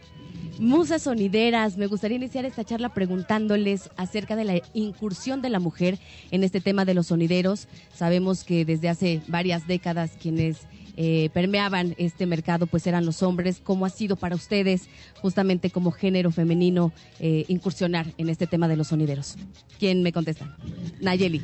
[0.59, 5.97] Musas sonideras, me gustaría iniciar esta charla preguntándoles acerca de la incursión de la mujer
[6.31, 7.67] en este tema de los sonideros.
[7.93, 13.61] Sabemos que desde hace varias décadas quienes eh, permeaban este mercado pues eran los hombres.
[13.63, 14.89] ¿Cómo ha sido para ustedes
[15.21, 19.35] justamente como género femenino eh, incursionar en este tema de los sonideros?
[19.79, 20.55] ¿Quién me contesta?
[21.01, 21.41] Nayeli.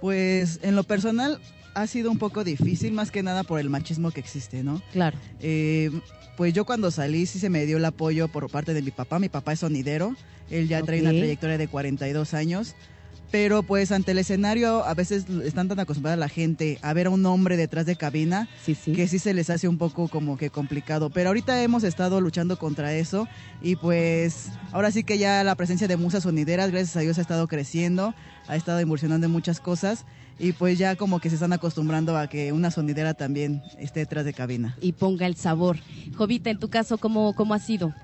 [0.00, 1.38] Pues en lo personal
[1.74, 4.82] ha sido un poco difícil, más que nada por el machismo que existe, ¿no?
[4.92, 5.18] Claro.
[5.40, 5.90] Eh,
[6.36, 9.18] pues yo cuando salí sí se me dio el apoyo por parte de mi papá.
[9.18, 10.16] Mi papá es sonidero,
[10.50, 12.74] él ya trae una trayectoria de 42 años.
[13.30, 17.10] Pero pues ante el escenario a veces están tan acostumbrada la gente a ver a
[17.10, 21.10] un hombre detrás de cabina que sí se les hace un poco como que complicado.
[21.10, 23.28] Pero ahorita hemos estado luchando contra eso
[23.62, 27.20] y pues ahora sí que ya la presencia de musas sonideras, gracias a Dios, ha
[27.20, 28.14] estado creciendo,
[28.48, 30.06] ha estado incursionando en muchas cosas
[30.40, 34.24] y pues ya como que se están acostumbrando a que una sonidera también esté detrás
[34.24, 34.74] de cabina.
[34.80, 35.76] Y ponga el sabor.
[36.16, 37.94] Jovita, en tu caso, ¿cómo, cómo ha sido?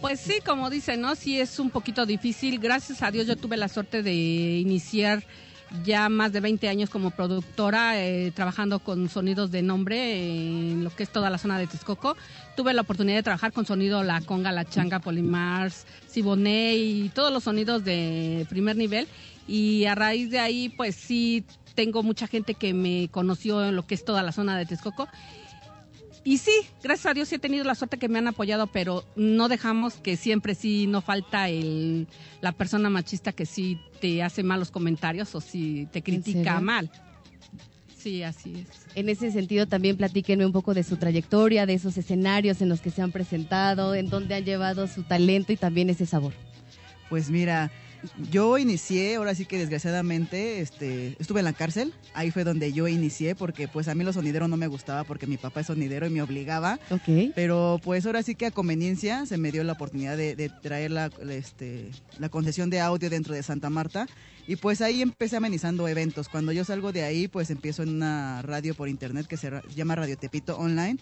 [0.00, 1.14] Pues sí, como dice, ¿no?
[1.14, 2.58] Sí es un poquito difícil.
[2.58, 5.22] Gracias a Dios yo tuve la suerte de iniciar
[5.82, 10.94] ya más de 20 años como productora, eh, trabajando con sonidos de nombre en lo
[10.94, 12.16] que es toda la zona de Texcoco.
[12.56, 17.32] Tuve la oportunidad de trabajar con sonido La Conga, La Changa, Polimars, Siboné y todos
[17.32, 19.08] los sonidos de primer nivel.
[19.48, 23.86] Y a raíz de ahí, pues sí, tengo mucha gente que me conoció en lo
[23.86, 25.08] que es toda la zona de Texcoco.
[26.24, 29.04] Y sí, gracias a Dios sí he tenido la suerte que me han apoyado, pero
[29.14, 32.08] no dejamos que siempre sí no falta el,
[32.40, 36.90] la persona machista que sí te hace malos comentarios o si te critica mal.
[37.94, 38.86] Sí, así es.
[38.94, 42.80] En ese sentido, también platíquenme un poco de su trayectoria, de esos escenarios en los
[42.80, 46.32] que se han presentado, en donde han llevado su talento y también ese sabor.
[47.10, 47.70] Pues mira,
[48.30, 51.92] yo inicié, ahora sí que desgraciadamente, este, estuve en la cárcel.
[52.14, 55.26] Ahí fue donde yo inicié, porque pues a mí los sonideros no me gustaba porque
[55.26, 56.78] mi papá es sonidero y me obligaba.
[56.90, 57.32] Ok.
[57.34, 60.90] Pero pues ahora sí que a conveniencia se me dio la oportunidad de, de traer
[60.90, 64.06] la, este, la concesión de audio dentro de Santa Marta.
[64.46, 66.28] Y pues ahí empecé amenizando eventos.
[66.28, 69.94] Cuando yo salgo de ahí, pues empiezo en una radio por internet que se llama
[69.96, 70.98] Radio Tepito Online.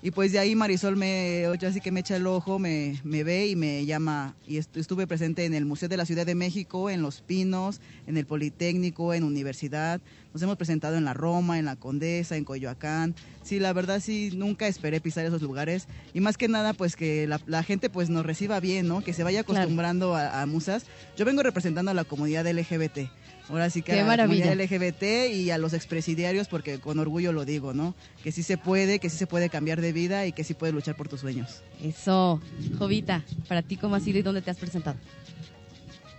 [0.00, 3.46] Y pues de ahí Marisol me, así que me echa el ojo, me, me ve
[3.48, 4.36] y me llama.
[4.46, 7.80] Y est- estuve presente en el Museo de la Ciudad de México, en Los Pinos,
[8.06, 10.00] en el Politécnico, en Universidad.
[10.32, 13.14] Nos hemos presentado en la Roma, en la Condesa, en Coyoacán.
[13.42, 15.86] Sí, la verdad sí, nunca esperé pisar esos lugares.
[16.12, 19.02] Y más que nada, pues que la, la gente pues nos reciba bien, ¿no?
[19.02, 19.60] Que se vaya Claro.
[19.60, 20.84] acostumbrando a, a musas.
[21.16, 23.10] Yo vengo representando a la comunidad LGBT.
[23.50, 24.44] Ahora sí que Qué a la maravilla.
[24.46, 27.94] comunidad LGBT y a los expresidiarios, porque con orgullo lo digo, ¿no?
[28.22, 30.74] Que sí se puede, que sí se puede cambiar de vida y que sí puedes
[30.74, 31.62] luchar por tus sueños.
[31.82, 32.40] Eso.
[32.78, 34.96] Jovita, ¿para ti cómo ha sido y dónde te has presentado?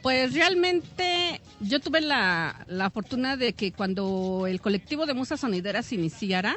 [0.06, 5.92] Pues realmente yo tuve la, la fortuna de que cuando el colectivo de musas sonideras
[5.94, 6.56] iniciara,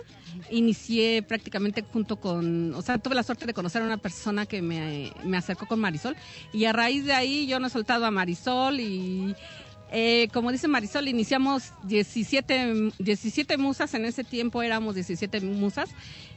[0.50, 4.60] inicié prácticamente junto con, o sea, tuve la suerte de conocer a una persona que
[4.60, 6.14] me, me acercó con Marisol
[6.52, 9.34] y a raíz de ahí yo no he soltado a Marisol y
[9.90, 15.88] eh, como dice Marisol, iniciamos 17, 17 musas, en ese tiempo éramos 17 musas.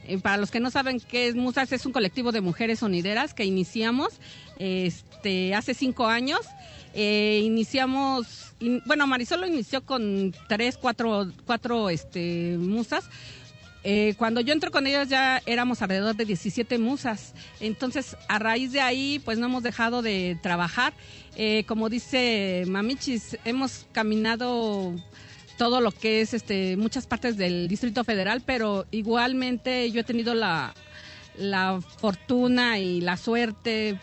[0.04, 3.34] Eh, para los que no saben qué es Musas, es un colectivo de mujeres sonideras
[3.34, 4.14] que iniciamos
[4.58, 6.40] este, hace cinco años.
[6.94, 13.04] Eh, iniciamos, in- bueno, Marisol lo inició con tres, cuatro, cuatro este, musas.
[13.84, 17.34] Eh, cuando yo entro con ellas ya éramos alrededor de 17 musas.
[17.60, 20.92] Entonces, a raíz de ahí, pues no hemos dejado de trabajar.
[21.36, 24.94] Eh, como dice Mamichis, hemos caminado
[25.58, 30.34] todo lo que es este muchas partes del Distrito Federal, pero igualmente yo he tenido
[30.34, 30.74] la,
[31.36, 33.98] la fortuna y la suerte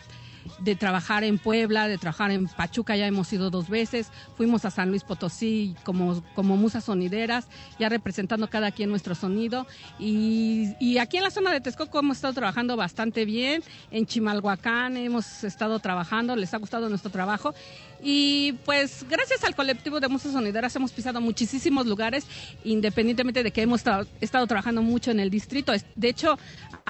[0.60, 4.70] de trabajar en Puebla, de trabajar en Pachuca, ya hemos ido dos veces, fuimos a
[4.70, 9.66] San Luis Potosí como, como musas sonideras, ya representando cada quien nuestro sonido.
[9.98, 14.96] Y, y aquí en la zona de Texcoco hemos estado trabajando bastante bien, en Chimalhuacán
[14.96, 17.54] hemos estado trabajando, les ha gustado nuestro trabajo.
[18.02, 22.26] Y pues gracias al colectivo de Musas Sonideras hemos pisado muchísimos lugares,
[22.64, 23.82] independientemente de que hemos
[24.20, 25.72] estado trabajando mucho en el distrito.
[25.96, 26.38] De hecho,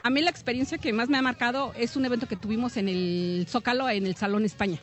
[0.02, 2.88] a mí la experiencia que más me ha marcado es un evento que tuvimos en
[2.88, 4.78] el Zócalo, en el Salón España.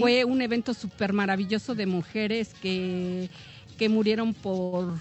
[0.00, 3.28] Fue un evento súper maravilloso de mujeres que,
[3.78, 4.94] que murieron por,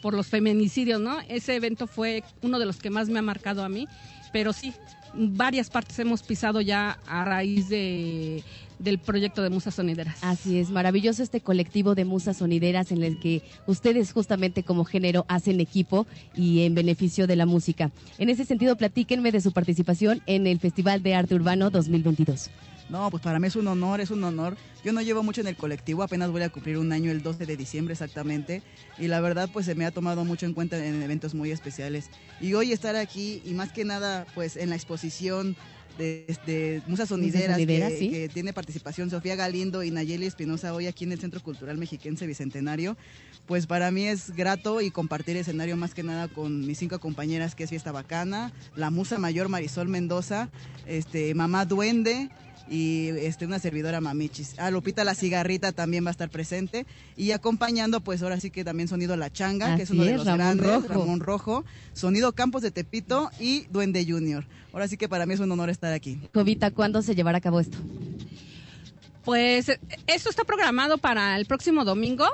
[0.00, 1.20] por los feminicidios, ¿no?
[1.28, 3.86] Ese evento fue uno de los que más me ha marcado a mí,
[4.32, 4.72] pero sí,
[5.14, 8.42] varias partes hemos pisado ya a raíz de,
[8.82, 10.18] del proyecto de Musas Sonideras.
[10.22, 15.24] Así es, maravilloso este colectivo de musas sonideras en el que ustedes justamente como género
[15.28, 17.90] hacen equipo y en beneficio de la música.
[18.18, 22.50] En ese sentido, platíquenme de su participación en el Festival de Arte Urbano 2022.
[22.92, 24.56] No, pues para mí es un honor, es un honor.
[24.84, 27.46] Yo no llevo mucho en el colectivo, apenas voy a cumplir un año el 12
[27.46, 28.62] de diciembre exactamente.
[28.98, 32.10] Y la verdad, pues se me ha tomado mucho en cuenta en eventos muy especiales.
[32.40, 35.56] Y hoy estar aquí, y más que nada, pues en la exposición
[35.98, 38.10] de, de Musas Sonideras, que, sí.
[38.10, 42.26] que tiene participación Sofía Galindo y Nayeli Espinosa hoy aquí en el Centro Cultural Mexiquense
[42.26, 42.96] Bicentenario.
[43.46, 47.54] Pues para mí es grato y compartir escenario más que nada con mis cinco compañeras,
[47.54, 50.48] que es Fiesta Bacana, la Musa Mayor Marisol Mendoza,
[50.86, 52.30] este, Mamá Duende,
[52.68, 54.54] y este una servidora Mamichis.
[54.58, 56.86] Ah, Lupita la cigarrita también va a estar presente
[57.16, 60.26] y acompañando pues ahora sí que también sonido La Changa, que es uno de los
[60.26, 60.88] Ramón grandes, Rojo.
[60.88, 64.46] Ramón Rojo, sonido Campos de Tepito y Duende Junior.
[64.72, 66.18] Ahora sí que para mí es un honor estar aquí.
[66.32, 67.76] Jovita, ¿cuándo se llevará a cabo esto?
[69.24, 69.70] Pues
[70.06, 72.26] esto está programado para el próximo domingo.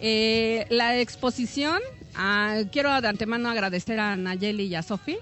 [0.00, 1.80] Eh, la exposición,
[2.14, 5.18] ah, quiero de antemano agradecer a Nayeli y a Sofi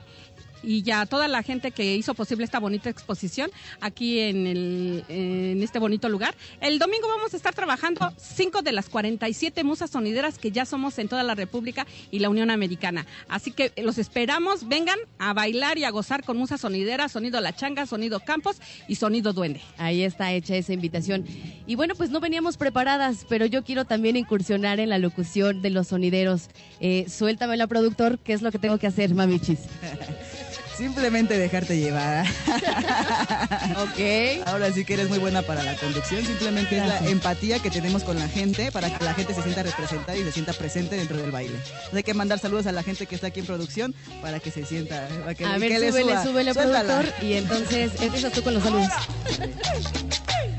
[0.65, 3.51] y ya a toda la gente que hizo posible esta bonita exposición
[3.81, 6.35] aquí en, el, en este bonito lugar.
[6.61, 10.99] El domingo vamos a estar trabajando cinco de las 47 musas sonideras que ya somos
[10.99, 13.07] en toda la República y la Unión Americana.
[13.29, 17.55] Así que los esperamos, vengan a bailar y a gozar con musas sonideras, sonido La
[17.55, 18.57] Changa, sonido Campos
[18.89, 19.61] y sonido Duende.
[19.79, 21.25] Ahí está hecha esa invitación.
[21.67, 25.71] Y bueno, pues no veníamos preparadas, pero yo quiero también incursionar en la locución de
[25.71, 26.49] los sonideros.
[26.81, 29.61] Eh, suéltame la productor, ¿qué es lo que tengo que hacer, mamichis?
[30.77, 32.27] Simplemente dejarte llevar.
[33.77, 34.47] ok.
[34.47, 36.25] Ahora sí que eres muy buena para la conducción.
[36.25, 39.63] Simplemente es la empatía que tenemos con la gente para que la gente se sienta
[39.63, 41.55] representada y se sienta presente dentro del baile.
[41.57, 44.51] Entonces hay que mandar saludos a la gente que está aquí en producción para que
[44.51, 45.09] se sienta.
[45.21, 46.23] para que- A que ver, le súbele, suba.
[46.25, 46.95] súbele, Suéltala.
[46.99, 47.25] productor.
[47.25, 48.89] Y entonces empiezas tú con los saludos.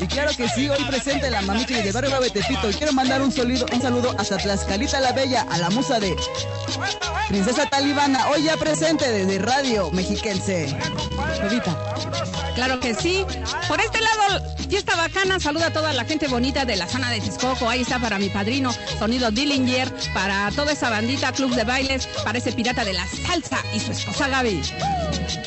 [0.00, 2.70] Y claro que sí, hoy presente la mamicha del barrio de Tepito.
[2.70, 6.16] Y quiero mandar un, solido, un saludo hasta Tlaxcalita la Bella, a la musa de
[7.28, 10.76] Princesa Talibana, hoy ya presente desde Radio Mexiquense.
[12.54, 13.24] Claro que sí.
[13.68, 15.40] Por este lado, fiesta bacana.
[15.40, 17.68] Saluda a toda la gente bonita de la zona de Texcoco.
[17.68, 22.38] Ahí está para mi padrino, Sonido Dillinger, para toda esa bandita, club de bailes, para
[22.38, 24.60] ese pirata de la salsa y su esposa Gaby.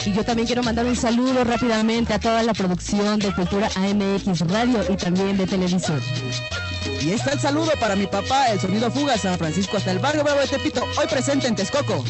[0.06, 3.70] Y yo también quiero mandar un saludo rápidamente a toda la producción de Cultura
[4.06, 6.02] AMX Radio y también de televisión.
[7.02, 10.24] Y está el saludo para mi papá, el sonido Fuga San Francisco, hasta el barrio
[10.24, 12.04] Bravo de Tepito, hoy presente en Texcoco.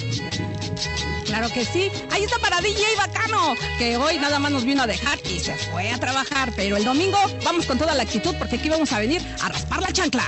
[1.36, 1.92] Claro que sí.
[2.12, 5.54] Ahí está para DJ Bacano, que hoy nada más nos vino a dejar y se
[5.54, 6.54] fue a trabajar.
[6.56, 9.82] Pero el domingo vamos con toda la actitud porque aquí vamos a venir a raspar
[9.82, 10.24] la chancla.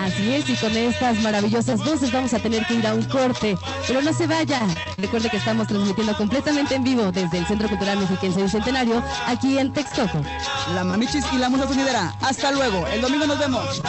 [0.00, 3.54] Así es, y con estas maravillosas voces vamos a tener que ir a un corte.
[3.86, 4.62] Pero no se vaya.
[4.96, 9.74] Recuerde que estamos transmitiendo completamente en vivo desde el Centro Cultural Mexiquense Bicentenario, aquí en
[9.74, 10.22] Texcoco.
[10.74, 12.16] La mamichis y la musa sonidera.
[12.22, 12.86] Hasta luego.
[12.86, 13.82] El domingo nos vemos.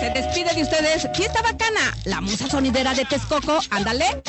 [0.00, 1.06] Se despide de ustedes.
[1.14, 1.96] Fiesta bacana.
[2.06, 3.60] La musa sonidera de Texcoco.
[3.70, 4.20] Ándale.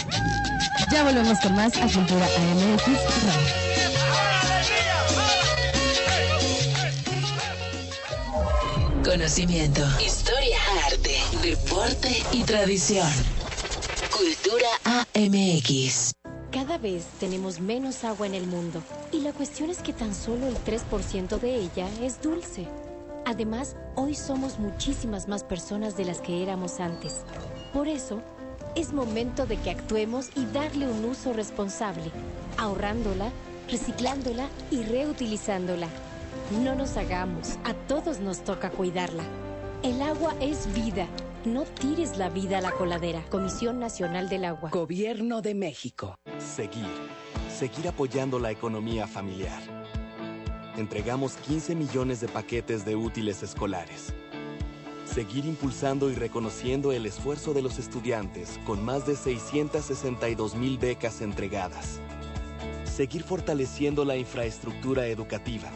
[0.90, 2.88] Ya volvemos con más a Cultura AMX
[3.26, 3.68] Radio.
[9.04, 13.10] Conocimiento, historia, arte, deporte y tradición.
[14.12, 16.14] Cultura AMX.
[16.52, 18.82] Cada vez tenemos menos agua en el mundo
[19.12, 22.66] y la cuestión es que tan solo el 3% de ella es dulce.
[23.26, 27.26] Además, hoy somos muchísimas más personas de las que éramos antes.
[27.74, 28.22] Por eso,
[28.78, 32.12] es momento de que actuemos y darle un uso responsable,
[32.58, 33.32] ahorrándola,
[33.68, 35.88] reciclándola y reutilizándola.
[36.64, 39.24] No nos hagamos, a todos nos toca cuidarla.
[39.82, 41.08] El agua es vida
[41.46, 43.24] No tires la vida a la coladera.
[43.30, 44.70] Comisión Nacional del Agua.
[44.70, 46.20] Gobierno de México.
[46.38, 46.90] Seguir.
[47.50, 49.62] Seguir apoyando la economía familiar.
[50.76, 54.14] Entregamos 15 millones de paquetes de útiles escolares.
[55.14, 61.22] Seguir impulsando y reconociendo el esfuerzo de los estudiantes con más de 662 mil becas
[61.22, 62.00] entregadas.
[62.84, 65.70] Seguir fortaleciendo la infraestructura educativa.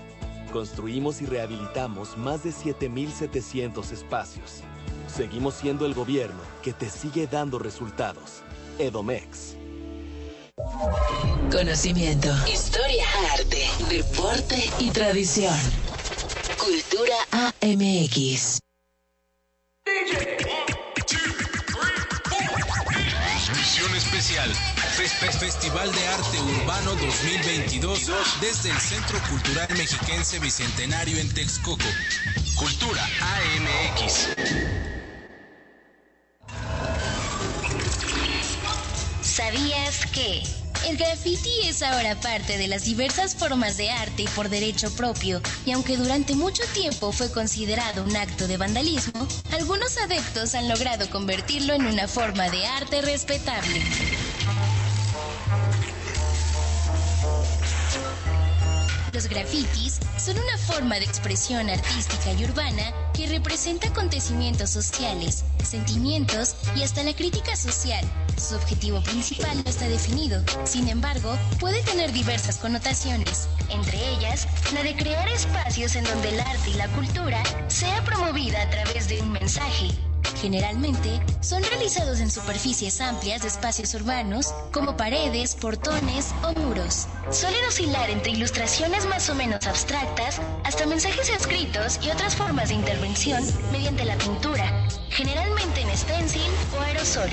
[0.52, 4.62] Construimos y rehabilitamos más de 7.700 espacios.
[5.08, 8.44] Seguimos siendo el gobierno que te sigue dando resultados.
[8.78, 9.56] Edomex.
[11.52, 15.56] Conocimiento, historia, arte, deporte y tradición.
[16.58, 18.60] Cultura AMX.
[23.56, 24.50] Misión especial.
[24.96, 28.00] Fes- Festival de Arte Urbano 2022
[28.42, 31.86] desde el Centro Cultural Mexiquense Bicentenario en Texcoco.
[32.56, 34.28] Cultura AMX.
[39.22, 40.44] ¿Sabías que?
[40.88, 45.72] El graffiti es ahora parte de las diversas formas de arte por derecho propio, y
[45.72, 51.74] aunque durante mucho tiempo fue considerado un acto de vandalismo, algunos adeptos han logrado convertirlo
[51.74, 53.82] en una forma de arte respetable.
[59.14, 66.56] Los grafitis son una forma de expresión artística y urbana que representa acontecimientos sociales, sentimientos
[66.76, 68.04] y hasta la crítica social.
[68.38, 74.84] Su objetivo principal no está definido, sin embargo, puede tener diversas connotaciones, entre ellas la
[74.84, 79.22] de crear espacios en donde el arte y la cultura sea promovida a través de
[79.22, 79.90] un mensaje.
[80.40, 87.08] Generalmente son realizados en superficies amplias de espacios urbanos como paredes, portones o muros.
[87.30, 92.76] Suelen oscilar entre ilustraciones más o menos abstractas hasta mensajes escritos y otras formas de
[92.76, 97.30] intervención mediante la pintura, generalmente en stencil o aerosol.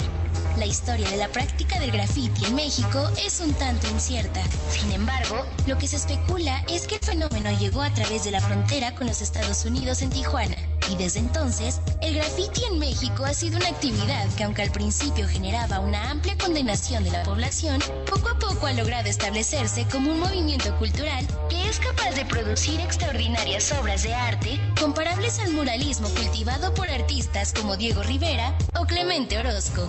[0.58, 4.42] La historia de la práctica del graffiti en México es un tanto incierta.
[4.68, 8.40] Sin embargo, lo que se especula es que el fenómeno llegó a través de la
[8.40, 10.56] frontera con los Estados Unidos en Tijuana.
[10.90, 15.28] Y desde entonces, el graffiti en México ha sido una actividad que aunque al principio
[15.28, 17.80] generaba una amplia condenación de la población,
[18.10, 22.80] poco a poco ha logrado establecerse como un movimiento cultural que es capaz de producir
[22.80, 29.38] extraordinarias obras de arte comparables al muralismo cultivado por artistas como Diego Rivera o Clemente
[29.38, 29.88] Orozco.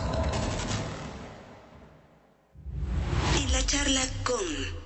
[3.70, 4.78] Charla con...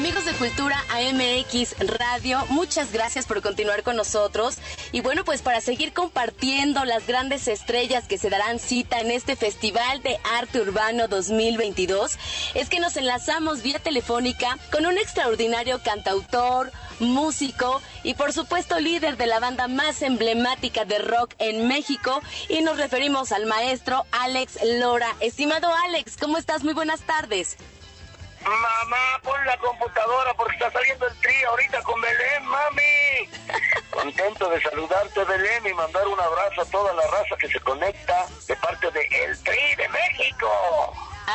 [0.00, 4.56] Amigos de Cultura AMX Radio, muchas gracias por continuar con nosotros.
[4.92, 9.36] Y bueno, pues para seguir compartiendo las grandes estrellas que se darán cita en este
[9.36, 12.16] Festival de Arte Urbano 2022,
[12.54, 19.18] es que nos enlazamos vía telefónica con un extraordinario cantautor, músico y por supuesto líder
[19.18, 22.22] de la banda más emblemática de rock en México.
[22.48, 25.14] Y nos referimos al maestro Alex Lora.
[25.20, 26.64] Estimado Alex, ¿cómo estás?
[26.64, 27.58] Muy buenas tardes.
[28.44, 33.28] Mamá, pon la computadora porque está saliendo el tri ahorita con Belén, mami.
[33.90, 38.26] Contento de saludarte, Belén, y mandar un abrazo a toda la raza que se conecta
[38.46, 40.48] de parte de El Tri de México.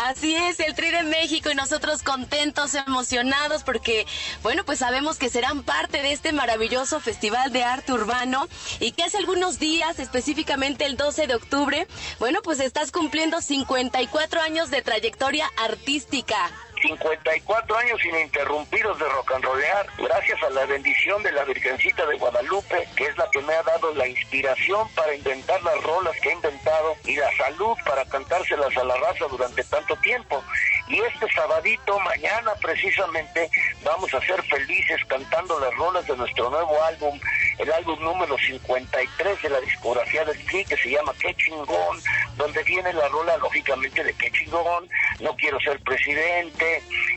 [0.03, 4.05] Así es, el Tri de México y nosotros contentos, emocionados porque,
[4.43, 8.47] bueno, pues sabemos que serán parte de este maravilloso Festival de Arte Urbano
[8.79, 11.87] y que hace algunos días, específicamente el 12 de octubre,
[12.19, 16.51] bueno, pues estás cumpliendo 54 años de trayectoria artística.
[16.81, 22.17] 54 años ininterrumpidos de rock and rollear, gracias a la bendición de la Virgencita de
[22.17, 26.29] Guadalupe, que es la que me ha dado la inspiración para inventar las rolas que
[26.29, 30.43] he inventado y la salud para cantárselas a la raza durante tanto tiempo.
[30.87, 33.49] Y este sabadito, mañana precisamente,
[33.83, 37.19] vamos a ser felices cantando las rolas de nuestro nuevo álbum,
[37.57, 41.99] el álbum número 53 de la discografía del Tri, que se llama Qué chingón,
[42.37, 44.87] donde viene la rola lógicamente de Qué chingón,
[45.21, 46.64] No quiero ser presidente,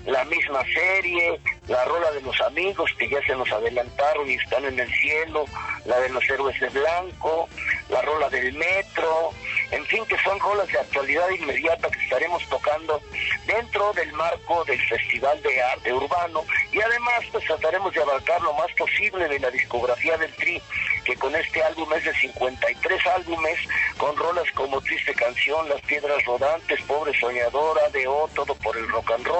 [0.06, 4.64] la misma serie, la rola de los amigos que ya se nos adelantaron y están
[4.64, 5.44] en el cielo,
[5.84, 7.48] la de los héroes de blanco,
[7.88, 9.32] la rola del metro,
[9.70, 13.00] en fin, que son rolas de actualidad inmediata que estaremos tocando
[13.46, 16.44] dentro del marco del Festival de Arte Urbano.
[16.72, 20.62] Y además pues trataremos de abarcar lo más posible de la discografía del Tri,
[21.04, 23.58] que con este álbum es de 53 álbumes,
[23.96, 28.88] con rolas como Triste Canción, Las Piedras Rodantes, Pobre Soñadora, de O, Todo por el
[28.88, 29.37] Rock and Roll,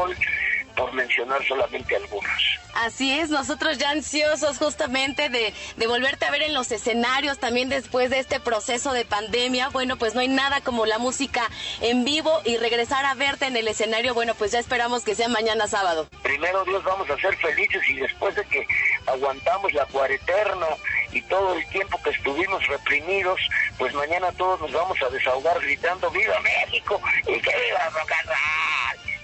[0.78, 2.58] por mencionar solamente algunos.
[2.74, 7.68] Así es, nosotros ya ansiosos justamente de, de, volverte a ver en los escenarios también
[7.68, 9.70] después de este proceso de pandemia.
[9.70, 11.42] Bueno, pues no hay nada como la música
[11.80, 14.14] en vivo y regresar a verte en el escenario.
[14.14, 16.08] Bueno, pues ya esperamos que sea mañana sábado.
[16.22, 18.64] Primero Dios vamos a ser felices y después de que
[19.06, 20.66] aguantamos la cuareterna
[21.10, 23.40] y todo el tiempo que estuvimos reprimidos,
[23.78, 27.00] pues mañana todos nos vamos a desahogar gritando ¡Viva México!
[27.22, 28.12] y que viva rock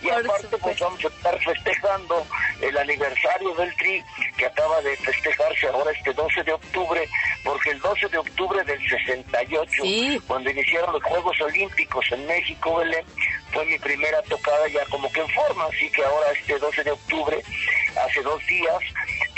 [0.05, 2.27] Y aparte, pues vamos a estar festejando
[2.61, 4.05] el aniversario del TRI,
[4.37, 7.09] que acaba de festejarse ahora este 12 de octubre,
[7.43, 9.83] porque el 12 de octubre del 68,
[10.27, 13.05] cuando iniciaron los Juegos Olímpicos en México, Belén,
[13.55, 16.91] fue mi primera tocada ya como que en forma, así que ahora este 12 de
[16.91, 17.43] octubre,
[18.05, 18.79] hace dos días,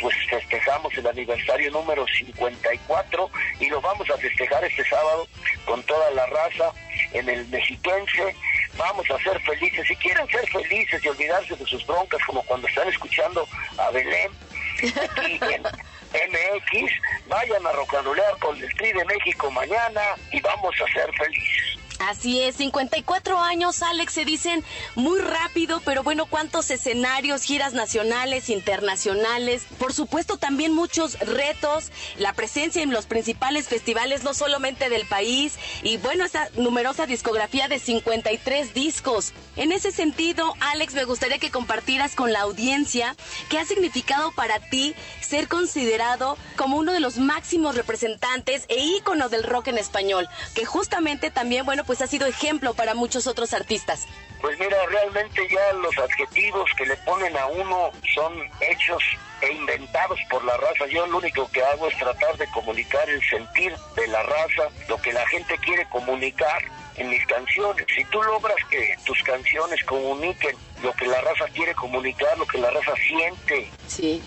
[0.00, 5.28] pues festejamos el aniversario número 54 y lo vamos a festejar este sábado
[5.66, 6.72] con toda la raza
[7.12, 8.34] en el mexiquense
[8.76, 9.86] vamos a ser felices.
[9.86, 13.46] Si quieren ser felices y olvidarse de sus broncas, como cuando están escuchando
[13.78, 14.30] a Belén,
[14.78, 16.92] aquí en MX,
[17.28, 21.78] vayan a rocanulear con el Tri de México mañana y vamos a ser felices.
[21.98, 24.62] Así es, 54 años, Alex, se dicen
[24.96, 32.34] muy rápido, pero bueno, cuántos escenarios, giras nacionales, internacionales, por supuesto también muchos retos, la
[32.34, 37.78] presencia en los principales festivales, no solamente del país, y bueno, esa numerosa discografía de
[37.78, 39.32] 53 discos.
[39.56, 43.16] En ese sentido, Alex, me gustaría que compartieras con la audiencia
[43.48, 49.30] qué ha significado para ti ser considerado como uno de los máximos representantes e íconos
[49.30, 53.52] del rock en español, que justamente también, bueno, pues ha sido ejemplo para muchos otros
[53.52, 54.06] artistas.
[54.40, 59.02] Pues mira, realmente ya los adjetivos que le ponen a uno son hechos
[59.40, 60.86] e inventados por la raza.
[60.90, 65.00] Yo lo único que hago es tratar de comunicar el sentir de la raza, lo
[65.00, 66.62] que la gente quiere comunicar
[66.96, 67.86] en mis canciones.
[67.94, 72.58] Si tú logras que tus canciones comuniquen lo que la raza quiere comunicar, lo que
[72.58, 73.70] la raza siente,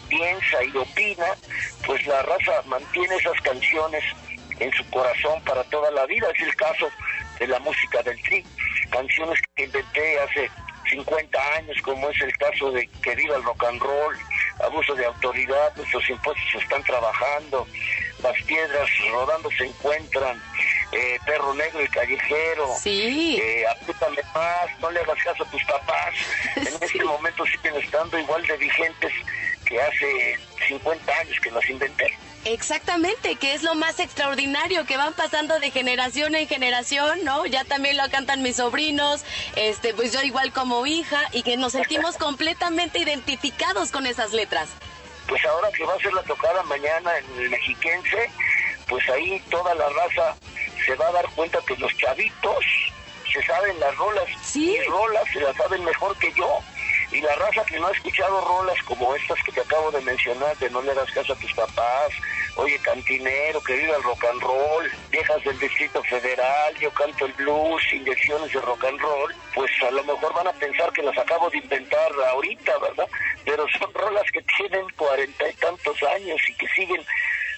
[0.08, 1.26] piensa y opina,
[1.86, 4.04] pues la raza mantiene esas canciones
[4.60, 6.28] en su corazón para toda la vida.
[6.36, 6.90] Es el caso
[7.40, 8.44] de la música del tri,
[8.92, 10.50] canciones que inventé hace
[10.90, 14.18] 50 años, como es el caso de Que viva el rock and roll,
[14.64, 17.68] abuso de autoridad, nuestros impuestos están trabajando,
[18.24, 20.42] las piedras rodando se encuentran,
[20.92, 23.40] eh, perro negro y callejero, sí.
[23.42, 23.66] eh,
[24.34, 26.14] más, no le hagas caso a tus papás,
[26.56, 29.14] en este momento siguen estando igual de vigentes
[29.66, 32.18] que hace 50 años que las inventé.
[32.46, 37.46] Exactamente, que es lo más extraordinario, que van pasando de generación en generación, ¿no?
[37.46, 39.24] Ya también lo cantan mis sobrinos,
[39.56, 44.70] este, pues yo igual como hija, y que nos sentimos completamente identificados con esas letras.
[45.28, 48.32] Pues ahora que va a ser la tocada mañana en el mexiquense,
[48.88, 50.36] pues ahí toda la raza
[50.86, 52.66] se va a dar cuenta que los chavitos
[53.32, 54.76] se saben las rolas, ¿Sí?
[54.76, 56.60] y rolas se las saben mejor que yo.
[57.12, 60.56] Y la raza que no ha escuchado rolas como estas que te acabo de mencionar,
[60.58, 62.12] de no le das caso a tus papás,
[62.56, 67.34] oye cantinero, que viva el rock and roll, viejas del Distrito Federal, yo canto el
[67.34, 71.18] blues, inyecciones de rock and roll, pues a lo mejor van a pensar que las
[71.18, 73.08] acabo de inventar ahorita, ¿verdad?
[73.44, 77.04] Pero son rolas que tienen cuarenta y tantos años y que siguen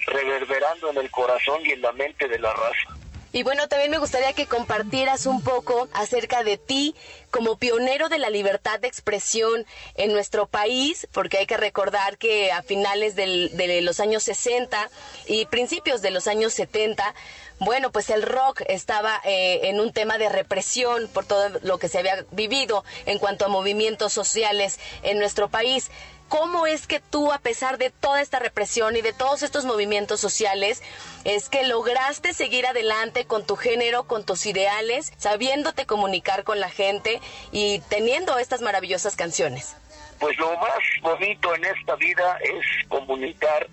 [0.08, 3.01] reverberando en el corazón y en la mente de la raza.
[3.34, 6.96] Y bueno, también me gustaría que compartieras un poco acerca de ti
[7.30, 9.66] como pionero de la libertad de expresión
[9.96, 14.90] en nuestro país, porque hay que recordar que a finales de los años 60
[15.28, 17.16] y principios de los años 70,
[17.60, 21.88] bueno, pues el rock estaba eh, en un tema de represión por todo lo que
[21.88, 25.90] se había vivido en cuanto a movimientos sociales en nuestro país.
[26.32, 30.22] ¿Cómo es que tú, a pesar de toda esta represión y de todos estos movimientos
[30.22, 30.82] sociales,
[31.26, 36.70] es que lograste seguir adelante con tu género, con tus ideales, sabiéndote comunicar con la
[36.70, 37.20] gente
[37.52, 39.76] y teniendo estas maravillosas canciones?
[40.22, 43.68] Pues lo más bonito en esta vida es comunicar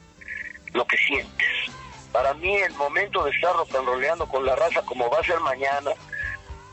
[0.72, 1.48] lo que sientes.
[2.10, 5.92] Para mí el momento de estar rocanroleando con la raza como va a ser mañana,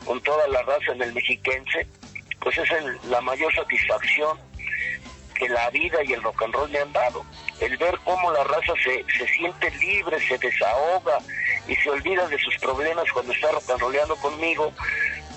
[0.03, 1.85] con toda la raza en el mexiquense,
[2.41, 2.69] pues es
[3.03, 4.54] la mayor satisfacción
[5.35, 7.25] que la vida y el rock and roll me han dado.
[7.59, 11.19] El ver cómo la raza se, se siente libre, se desahoga
[11.67, 14.71] y se olvida de sus problemas cuando está rock and rollando conmigo,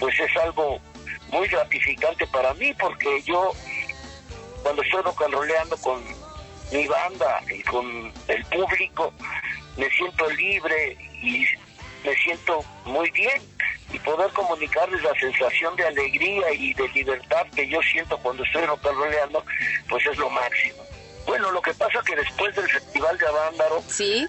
[0.00, 0.80] pues es algo
[1.30, 3.52] muy gratificante para mí porque yo
[4.62, 6.02] cuando estoy rock and rollando con
[6.72, 9.12] mi banda y con el público
[9.76, 11.46] me siento libre y
[12.08, 13.40] me siento muy bien
[13.92, 18.64] y poder comunicarles la sensación de alegría y de libertad que yo siento cuando estoy
[18.66, 19.44] roleando,
[19.88, 20.82] pues es lo máximo.
[21.26, 23.82] Bueno, lo que pasa que después del Festival de Avándaro,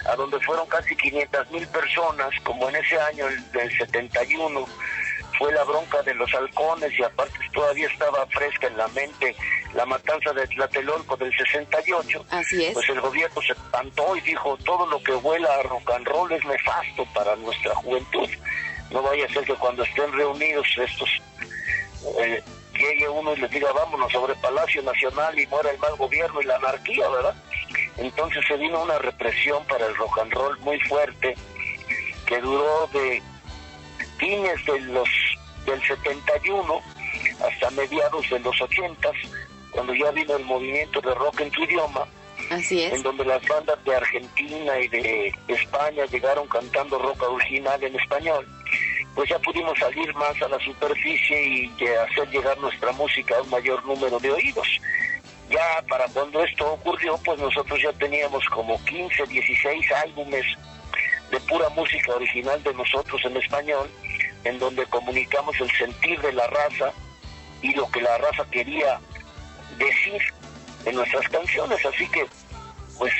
[0.05, 4.65] a donde fueron casi 500 mil personas, como en ese año el del 71,
[5.39, 9.33] fue la bronca de los halcones y aparte todavía estaba fresca en la mente
[9.73, 12.25] la matanza de Tlatelolco del 68.
[12.29, 12.73] Así es.
[12.73, 16.31] Pues el gobierno se espantó y dijo, todo lo que vuela a rock and roll
[16.33, 18.29] es nefasto para nuestra juventud.
[18.91, 21.09] No vaya a ser que cuando estén reunidos estos...
[22.19, 26.41] Eh, llegue uno y les diga vámonos sobre Palacio Nacional y muera el mal gobierno
[26.41, 27.35] y la anarquía, ¿verdad?
[27.97, 31.35] Entonces se vino una represión para el rock and roll muy fuerte
[32.25, 33.21] que duró de
[34.19, 35.09] fines de los
[35.69, 36.81] del 71
[37.45, 39.09] hasta mediados de los 80
[39.71, 42.07] cuando ya vino el movimiento de rock en tu idioma
[42.49, 42.93] Así es.
[42.93, 48.47] en donde las bandas de Argentina y de España llegaron cantando rock original en español,
[49.13, 53.49] pues ya pudimos salir más a la superficie y hacer llegar nuestra música a un
[53.49, 54.67] mayor número de oídos.
[55.49, 60.45] Ya para cuando esto ocurrió, pues nosotros ya teníamos como 15, 16 álbumes
[61.31, 63.89] de pura música original de nosotros en español,
[64.43, 66.91] en donde comunicamos el sentir de la raza
[67.61, 68.99] y lo que la raza quería
[69.77, 70.21] decir
[70.85, 71.85] en nuestras canciones.
[71.85, 72.25] Así que,
[72.97, 73.13] pues,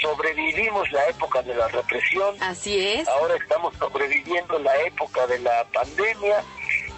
[0.00, 2.36] sobrevivimos la época de la represión.
[2.40, 3.08] Así es.
[3.08, 6.42] Ahora estamos sobreviviendo la época de la pandemia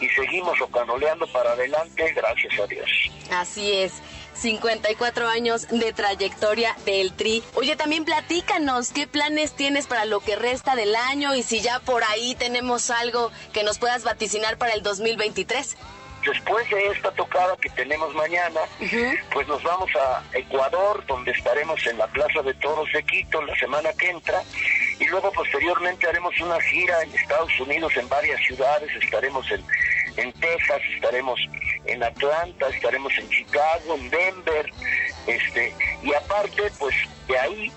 [0.01, 2.91] y seguimos ocanoleando para adelante, gracias a Dios.
[3.31, 4.03] Así es.
[4.37, 7.43] 54 años de trayectoria del Tri.
[7.55, 11.81] Oye, también platícanos qué planes tienes para lo que resta del año y si ya
[11.81, 15.77] por ahí tenemos algo que nos puedas vaticinar para el 2023.
[16.27, 18.61] Después de esta tocada que tenemos mañana,
[19.33, 23.57] pues nos vamos a Ecuador, donde estaremos en la Plaza de Toros de Quito la
[23.57, 24.43] semana que entra,
[24.99, 29.65] y luego posteriormente haremos una gira en Estados Unidos, en varias ciudades, estaremos en,
[30.17, 31.39] en Texas, estaremos
[31.85, 34.73] en Atlanta, estaremos en Chicago, en Denver,
[35.27, 36.95] este, y aparte, pues
[37.29, 37.73] de ahí,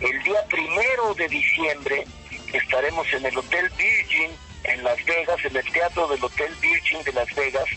[0.00, 2.04] el día primero de diciembre,
[2.52, 4.30] estaremos en el Hotel Virgin
[4.64, 7.68] en Las Vegas, en el teatro del Hotel Virgin de Las Vegas.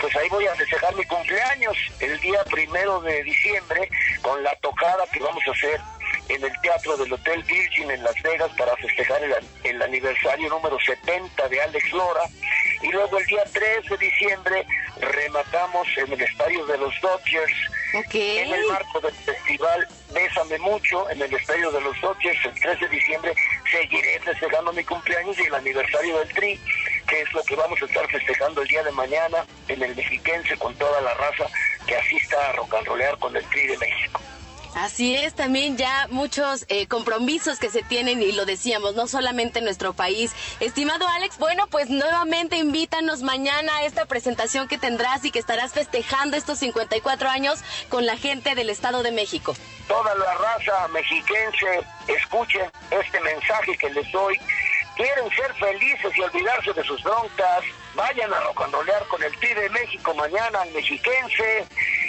[0.00, 3.88] Pues ahí voy a festejar mi cumpleaños el día primero de diciembre
[4.22, 5.80] con la tocada que vamos a hacer
[6.28, 10.78] en el teatro del Hotel Virgin en Las Vegas para festejar el, el aniversario número
[10.80, 12.22] 70 de Alex Lora.
[12.82, 14.66] Y luego el día 3 de diciembre
[15.00, 17.54] rematamos en el estadio de los Dodgers.
[17.92, 22.80] En el marco del festival Bésame Mucho, en el estadio de los Dodgers, el 3
[22.80, 23.34] de diciembre,
[23.70, 26.60] seguiré festejando mi cumpleaños y el aniversario del Tri,
[27.06, 30.56] que es lo que vamos a estar festejando el día de mañana en el Mexiquense
[30.56, 31.46] con toda la raza
[31.86, 34.20] que asista a rock and rollear con el Tri de México.
[34.74, 39.60] Así es, también ya muchos eh, compromisos que se tienen y lo decíamos, no solamente
[39.60, 40.32] en nuestro país.
[40.58, 45.72] Estimado Alex, bueno, pues nuevamente invítanos mañana a esta presentación que tendrás y que estarás
[45.72, 49.54] festejando estos 54 años con la gente del Estado de México.
[49.86, 54.40] Toda la raza mexiquense, escuchen este mensaje que les doy.
[54.96, 57.64] Quieren ser felices y olvidarse de sus broncas.
[57.94, 61.66] Vayan a rocanrolear con el Tri de México mañana al mexiquense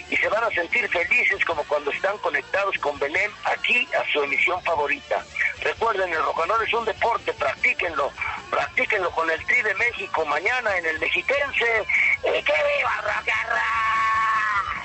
[0.09, 4.23] y se van a sentir felices como cuando están conectados con Belén aquí a su
[4.23, 5.23] emisión favorita.
[5.61, 8.11] Recuerden, el roll es un deporte, practíquenlo,
[8.49, 11.85] practíquenlo con el Tri de México mañana en el Mexiquense.
[12.23, 13.95] ¡Y que viva rock and roll!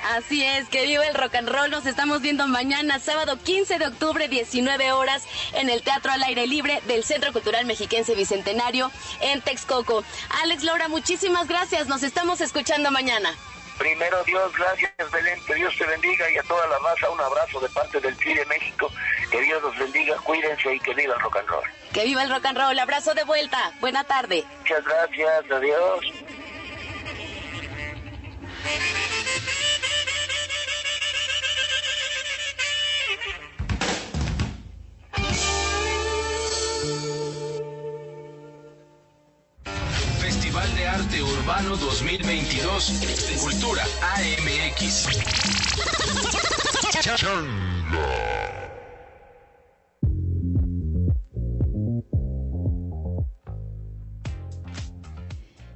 [0.03, 1.69] Así es, que viva el rock and roll.
[1.69, 5.23] Nos estamos viendo mañana, sábado 15 de octubre, 19 horas,
[5.53, 8.91] en el Teatro al Aire Libre del Centro Cultural Mexiquense Bicentenario
[9.21, 10.03] en Texcoco.
[10.41, 11.87] Alex Laura, muchísimas gracias.
[11.87, 13.33] Nos estamos escuchando mañana.
[13.79, 17.59] Primero Dios, gracias Belén, que Dios te bendiga y a toda la raza un abrazo
[17.59, 18.91] de parte del Tri de México.
[19.31, 21.63] Que Dios los bendiga, cuídense y que viva el rock and roll.
[21.91, 22.77] Que viva el rock and roll.
[22.77, 23.71] Abrazo de vuelta.
[23.79, 24.45] Buena tarde.
[24.59, 26.05] Muchas gracias, adiós.
[40.21, 42.93] Festival de Arte Urbano 2022.
[43.39, 45.07] Cultura AMX.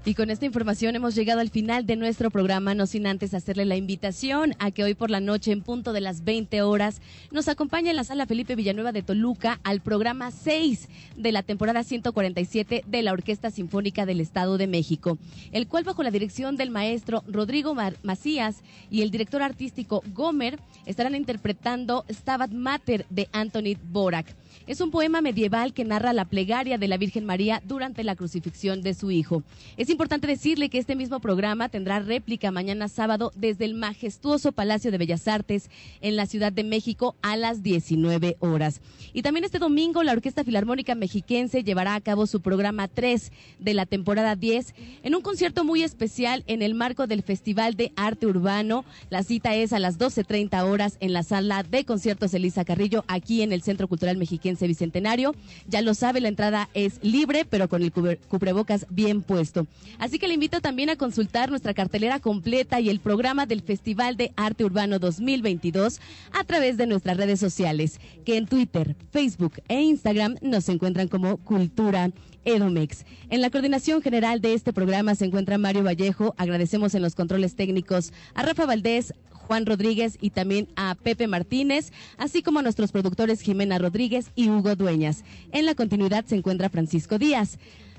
[0.07, 3.65] Y con esta información hemos llegado al final de nuestro programa, no sin antes hacerle
[3.65, 7.01] la invitación a que hoy por la noche, en punto de las 20 horas,
[7.31, 11.83] nos acompañe en la sala Felipe Villanueva de Toluca al programa 6 de la temporada
[11.83, 15.17] 147 de la Orquesta Sinfónica del Estado de México,
[15.51, 18.57] el cual bajo la dirección del maestro Rodrigo Macías
[18.91, 24.35] y el director artístico Gomer estarán interpretando Stabat Mater de Anthony Borak.
[24.67, 28.81] Es un poema medieval que narra la plegaria de la Virgen María durante la crucifixión
[28.81, 29.43] de su hijo.
[29.77, 34.91] Es importante decirle que este mismo programa tendrá réplica mañana sábado desde el majestuoso Palacio
[34.91, 35.69] de Bellas Artes
[36.01, 38.81] en la Ciudad de México a las 19 horas.
[39.13, 43.73] Y también este domingo la Orquesta Filarmónica Mexiquense llevará a cabo su programa 3 de
[43.73, 48.25] la temporada 10 en un concierto muy especial en el marco del Festival de Arte
[48.25, 48.83] Urbano.
[49.09, 53.41] La cita es a las 12.30 horas en la sala de conciertos Elisa Carrillo aquí
[53.41, 55.35] en el Centro Cultural Mexiquense Bicentenario.
[55.67, 59.67] Ya lo sabe, la entrada es libre, pero con el cubrebocas bien puesto.
[59.99, 64.17] Así que le invito también a consultar nuestra cartelera completa y el programa del Festival
[64.17, 65.99] de Arte Urbano 2022
[66.31, 71.37] a través de nuestras redes sociales, que en Twitter, Facebook e Instagram nos encuentran como
[71.37, 72.11] Cultura
[72.45, 73.05] Edomex.
[73.29, 76.35] En la coordinación general de este programa se encuentra Mario Vallejo.
[76.37, 79.13] Agradecemos en los controles técnicos a Rafa Valdés,
[79.45, 84.49] Juan Rodríguez y también a Pepe Martínez, así como a nuestros productores Jimena Rodríguez y
[84.49, 85.23] Hugo Dueñas.
[85.51, 87.57] En la continuidad se encuentra Francisco Díaz.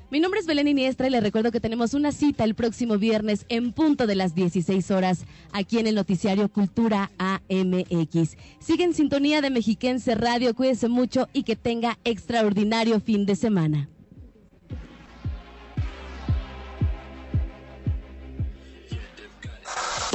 [0.09, 3.45] Mi nombre es Belén Iniestra y le recuerdo que tenemos una cita el próximo viernes
[3.49, 8.37] en punto de las 16 horas aquí en el noticiario Cultura AMX.
[8.61, 13.89] Sigue en sintonía de Mexiquense Radio, cuídese mucho y que tenga extraordinario fin de semana.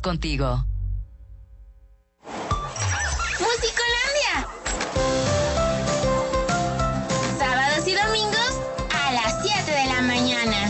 [0.00, 0.64] Estamos contigo.
[3.38, 4.48] Musicolandia.
[7.38, 8.52] Sábados y domingos
[8.94, 10.68] a las 7 de la mañana.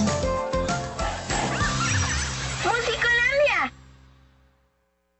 [2.65, 3.73] Musicolandia.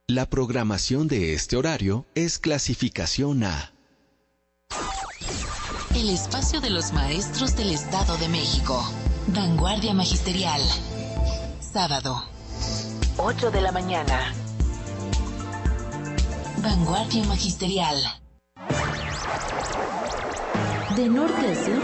[0.09, 3.73] La programación de este horario es clasificación A.
[5.95, 8.83] El espacio de los maestros del Estado de México.
[9.29, 10.63] Vanguardia Magisterial.
[11.61, 12.30] Sábado.
[13.31, 14.35] 8 de la mañana.
[16.57, 17.97] Vanguardia Magisterial.
[20.97, 21.81] De norte a sur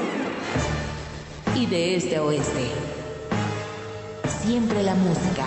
[1.54, 2.72] y de este a oeste.
[4.42, 5.46] Siempre la música.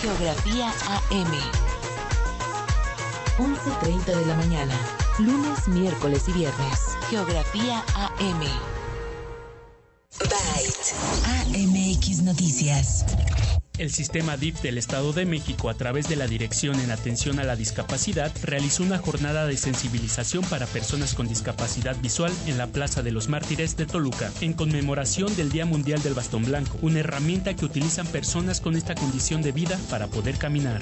[0.00, 1.32] Geografía AM.
[3.36, 4.74] 11.30 de la mañana.
[5.18, 6.96] Lunes, miércoles y viernes.
[7.10, 8.77] Geografía AM.
[11.98, 13.04] AMX Noticias.
[13.76, 17.44] El sistema DIF del Estado de México, a través de la Dirección en Atención a
[17.44, 23.02] la Discapacidad, realizó una jornada de sensibilización para personas con discapacidad visual en la Plaza
[23.02, 27.54] de los Mártires de Toluca, en conmemoración del Día Mundial del Bastón Blanco, una herramienta
[27.54, 30.80] que utilizan personas con esta condición de vida para poder caminar.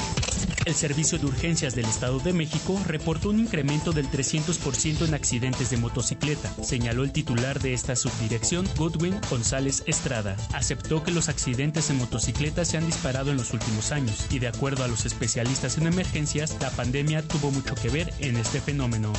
[0.67, 5.71] El Servicio de Urgencias del Estado de México reportó un incremento del 300% en accidentes
[5.71, 10.37] de motocicleta, señaló el titular de esta subdirección, Godwin González Estrada.
[10.53, 14.49] Aceptó que los accidentes en motocicletas se han disparado en los últimos años y de
[14.49, 19.13] acuerdo a los especialistas en emergencias, la pandemia tuvo mucho que ver en este fenómeno.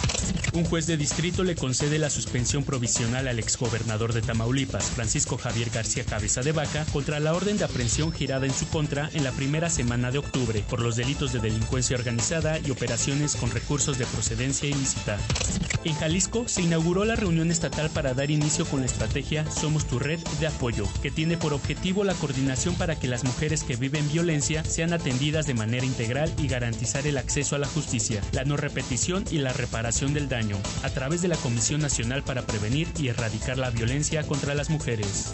[0.52, 5.70] Un juez de distrito le concede la suspensión provisional al exgobernador de Tamaulipas, Francisco Javier
[5.70, 9.32] García Cabeza de Vaca, contra la orden de aprehensión girada en su contra en la
[9.32, 14.06] primera semana de octubre por los delitos de delincuencia organizada y operaciones con recursos de
[14.06, 15.18] procedencia ilícita.
[15.84, 20.00] En Jalisco se inauguró la reunión estatal para dar inicio con la estrategia Somos tu
[20.00, 24.10] red de apoyo, que tiene por objetivo la coordinación para que las mujeres que viven
[24.12, 28.58] violencia sean atendidas de manera integral y garantizar el acceso a la justicia, la no
[28.58, 33.08] repetición y la reparación del daño, a través de la Comisión Nacional para Prevenir y
[33.08, 35.32] Erradicar la Violencia contra las Mujeres.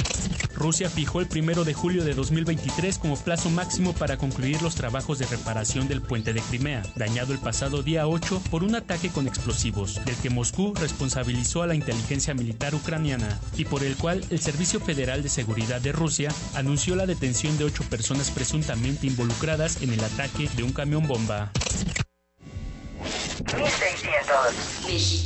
[0.55, 5.19] Rusia fijó el primero de julio de 2023 como plazo máximo para concluir los trabajos
[5.19, 9.27] de reparación del puente de Crimea, dañado el pasado día 8 por un ataque con
[9.27, 14.39] explosivos, del que Moscú responsabilizó a la inteligencia militar ucraniana y por el cual el
[14.39, 19.93] Servicio Federal de Seguridad de Rusia anunció la detención de ocho personas presuntamente involucradas en
[19.93, 21.51] el ataque de un camión bomba.
[23.55, 25.23] 1600.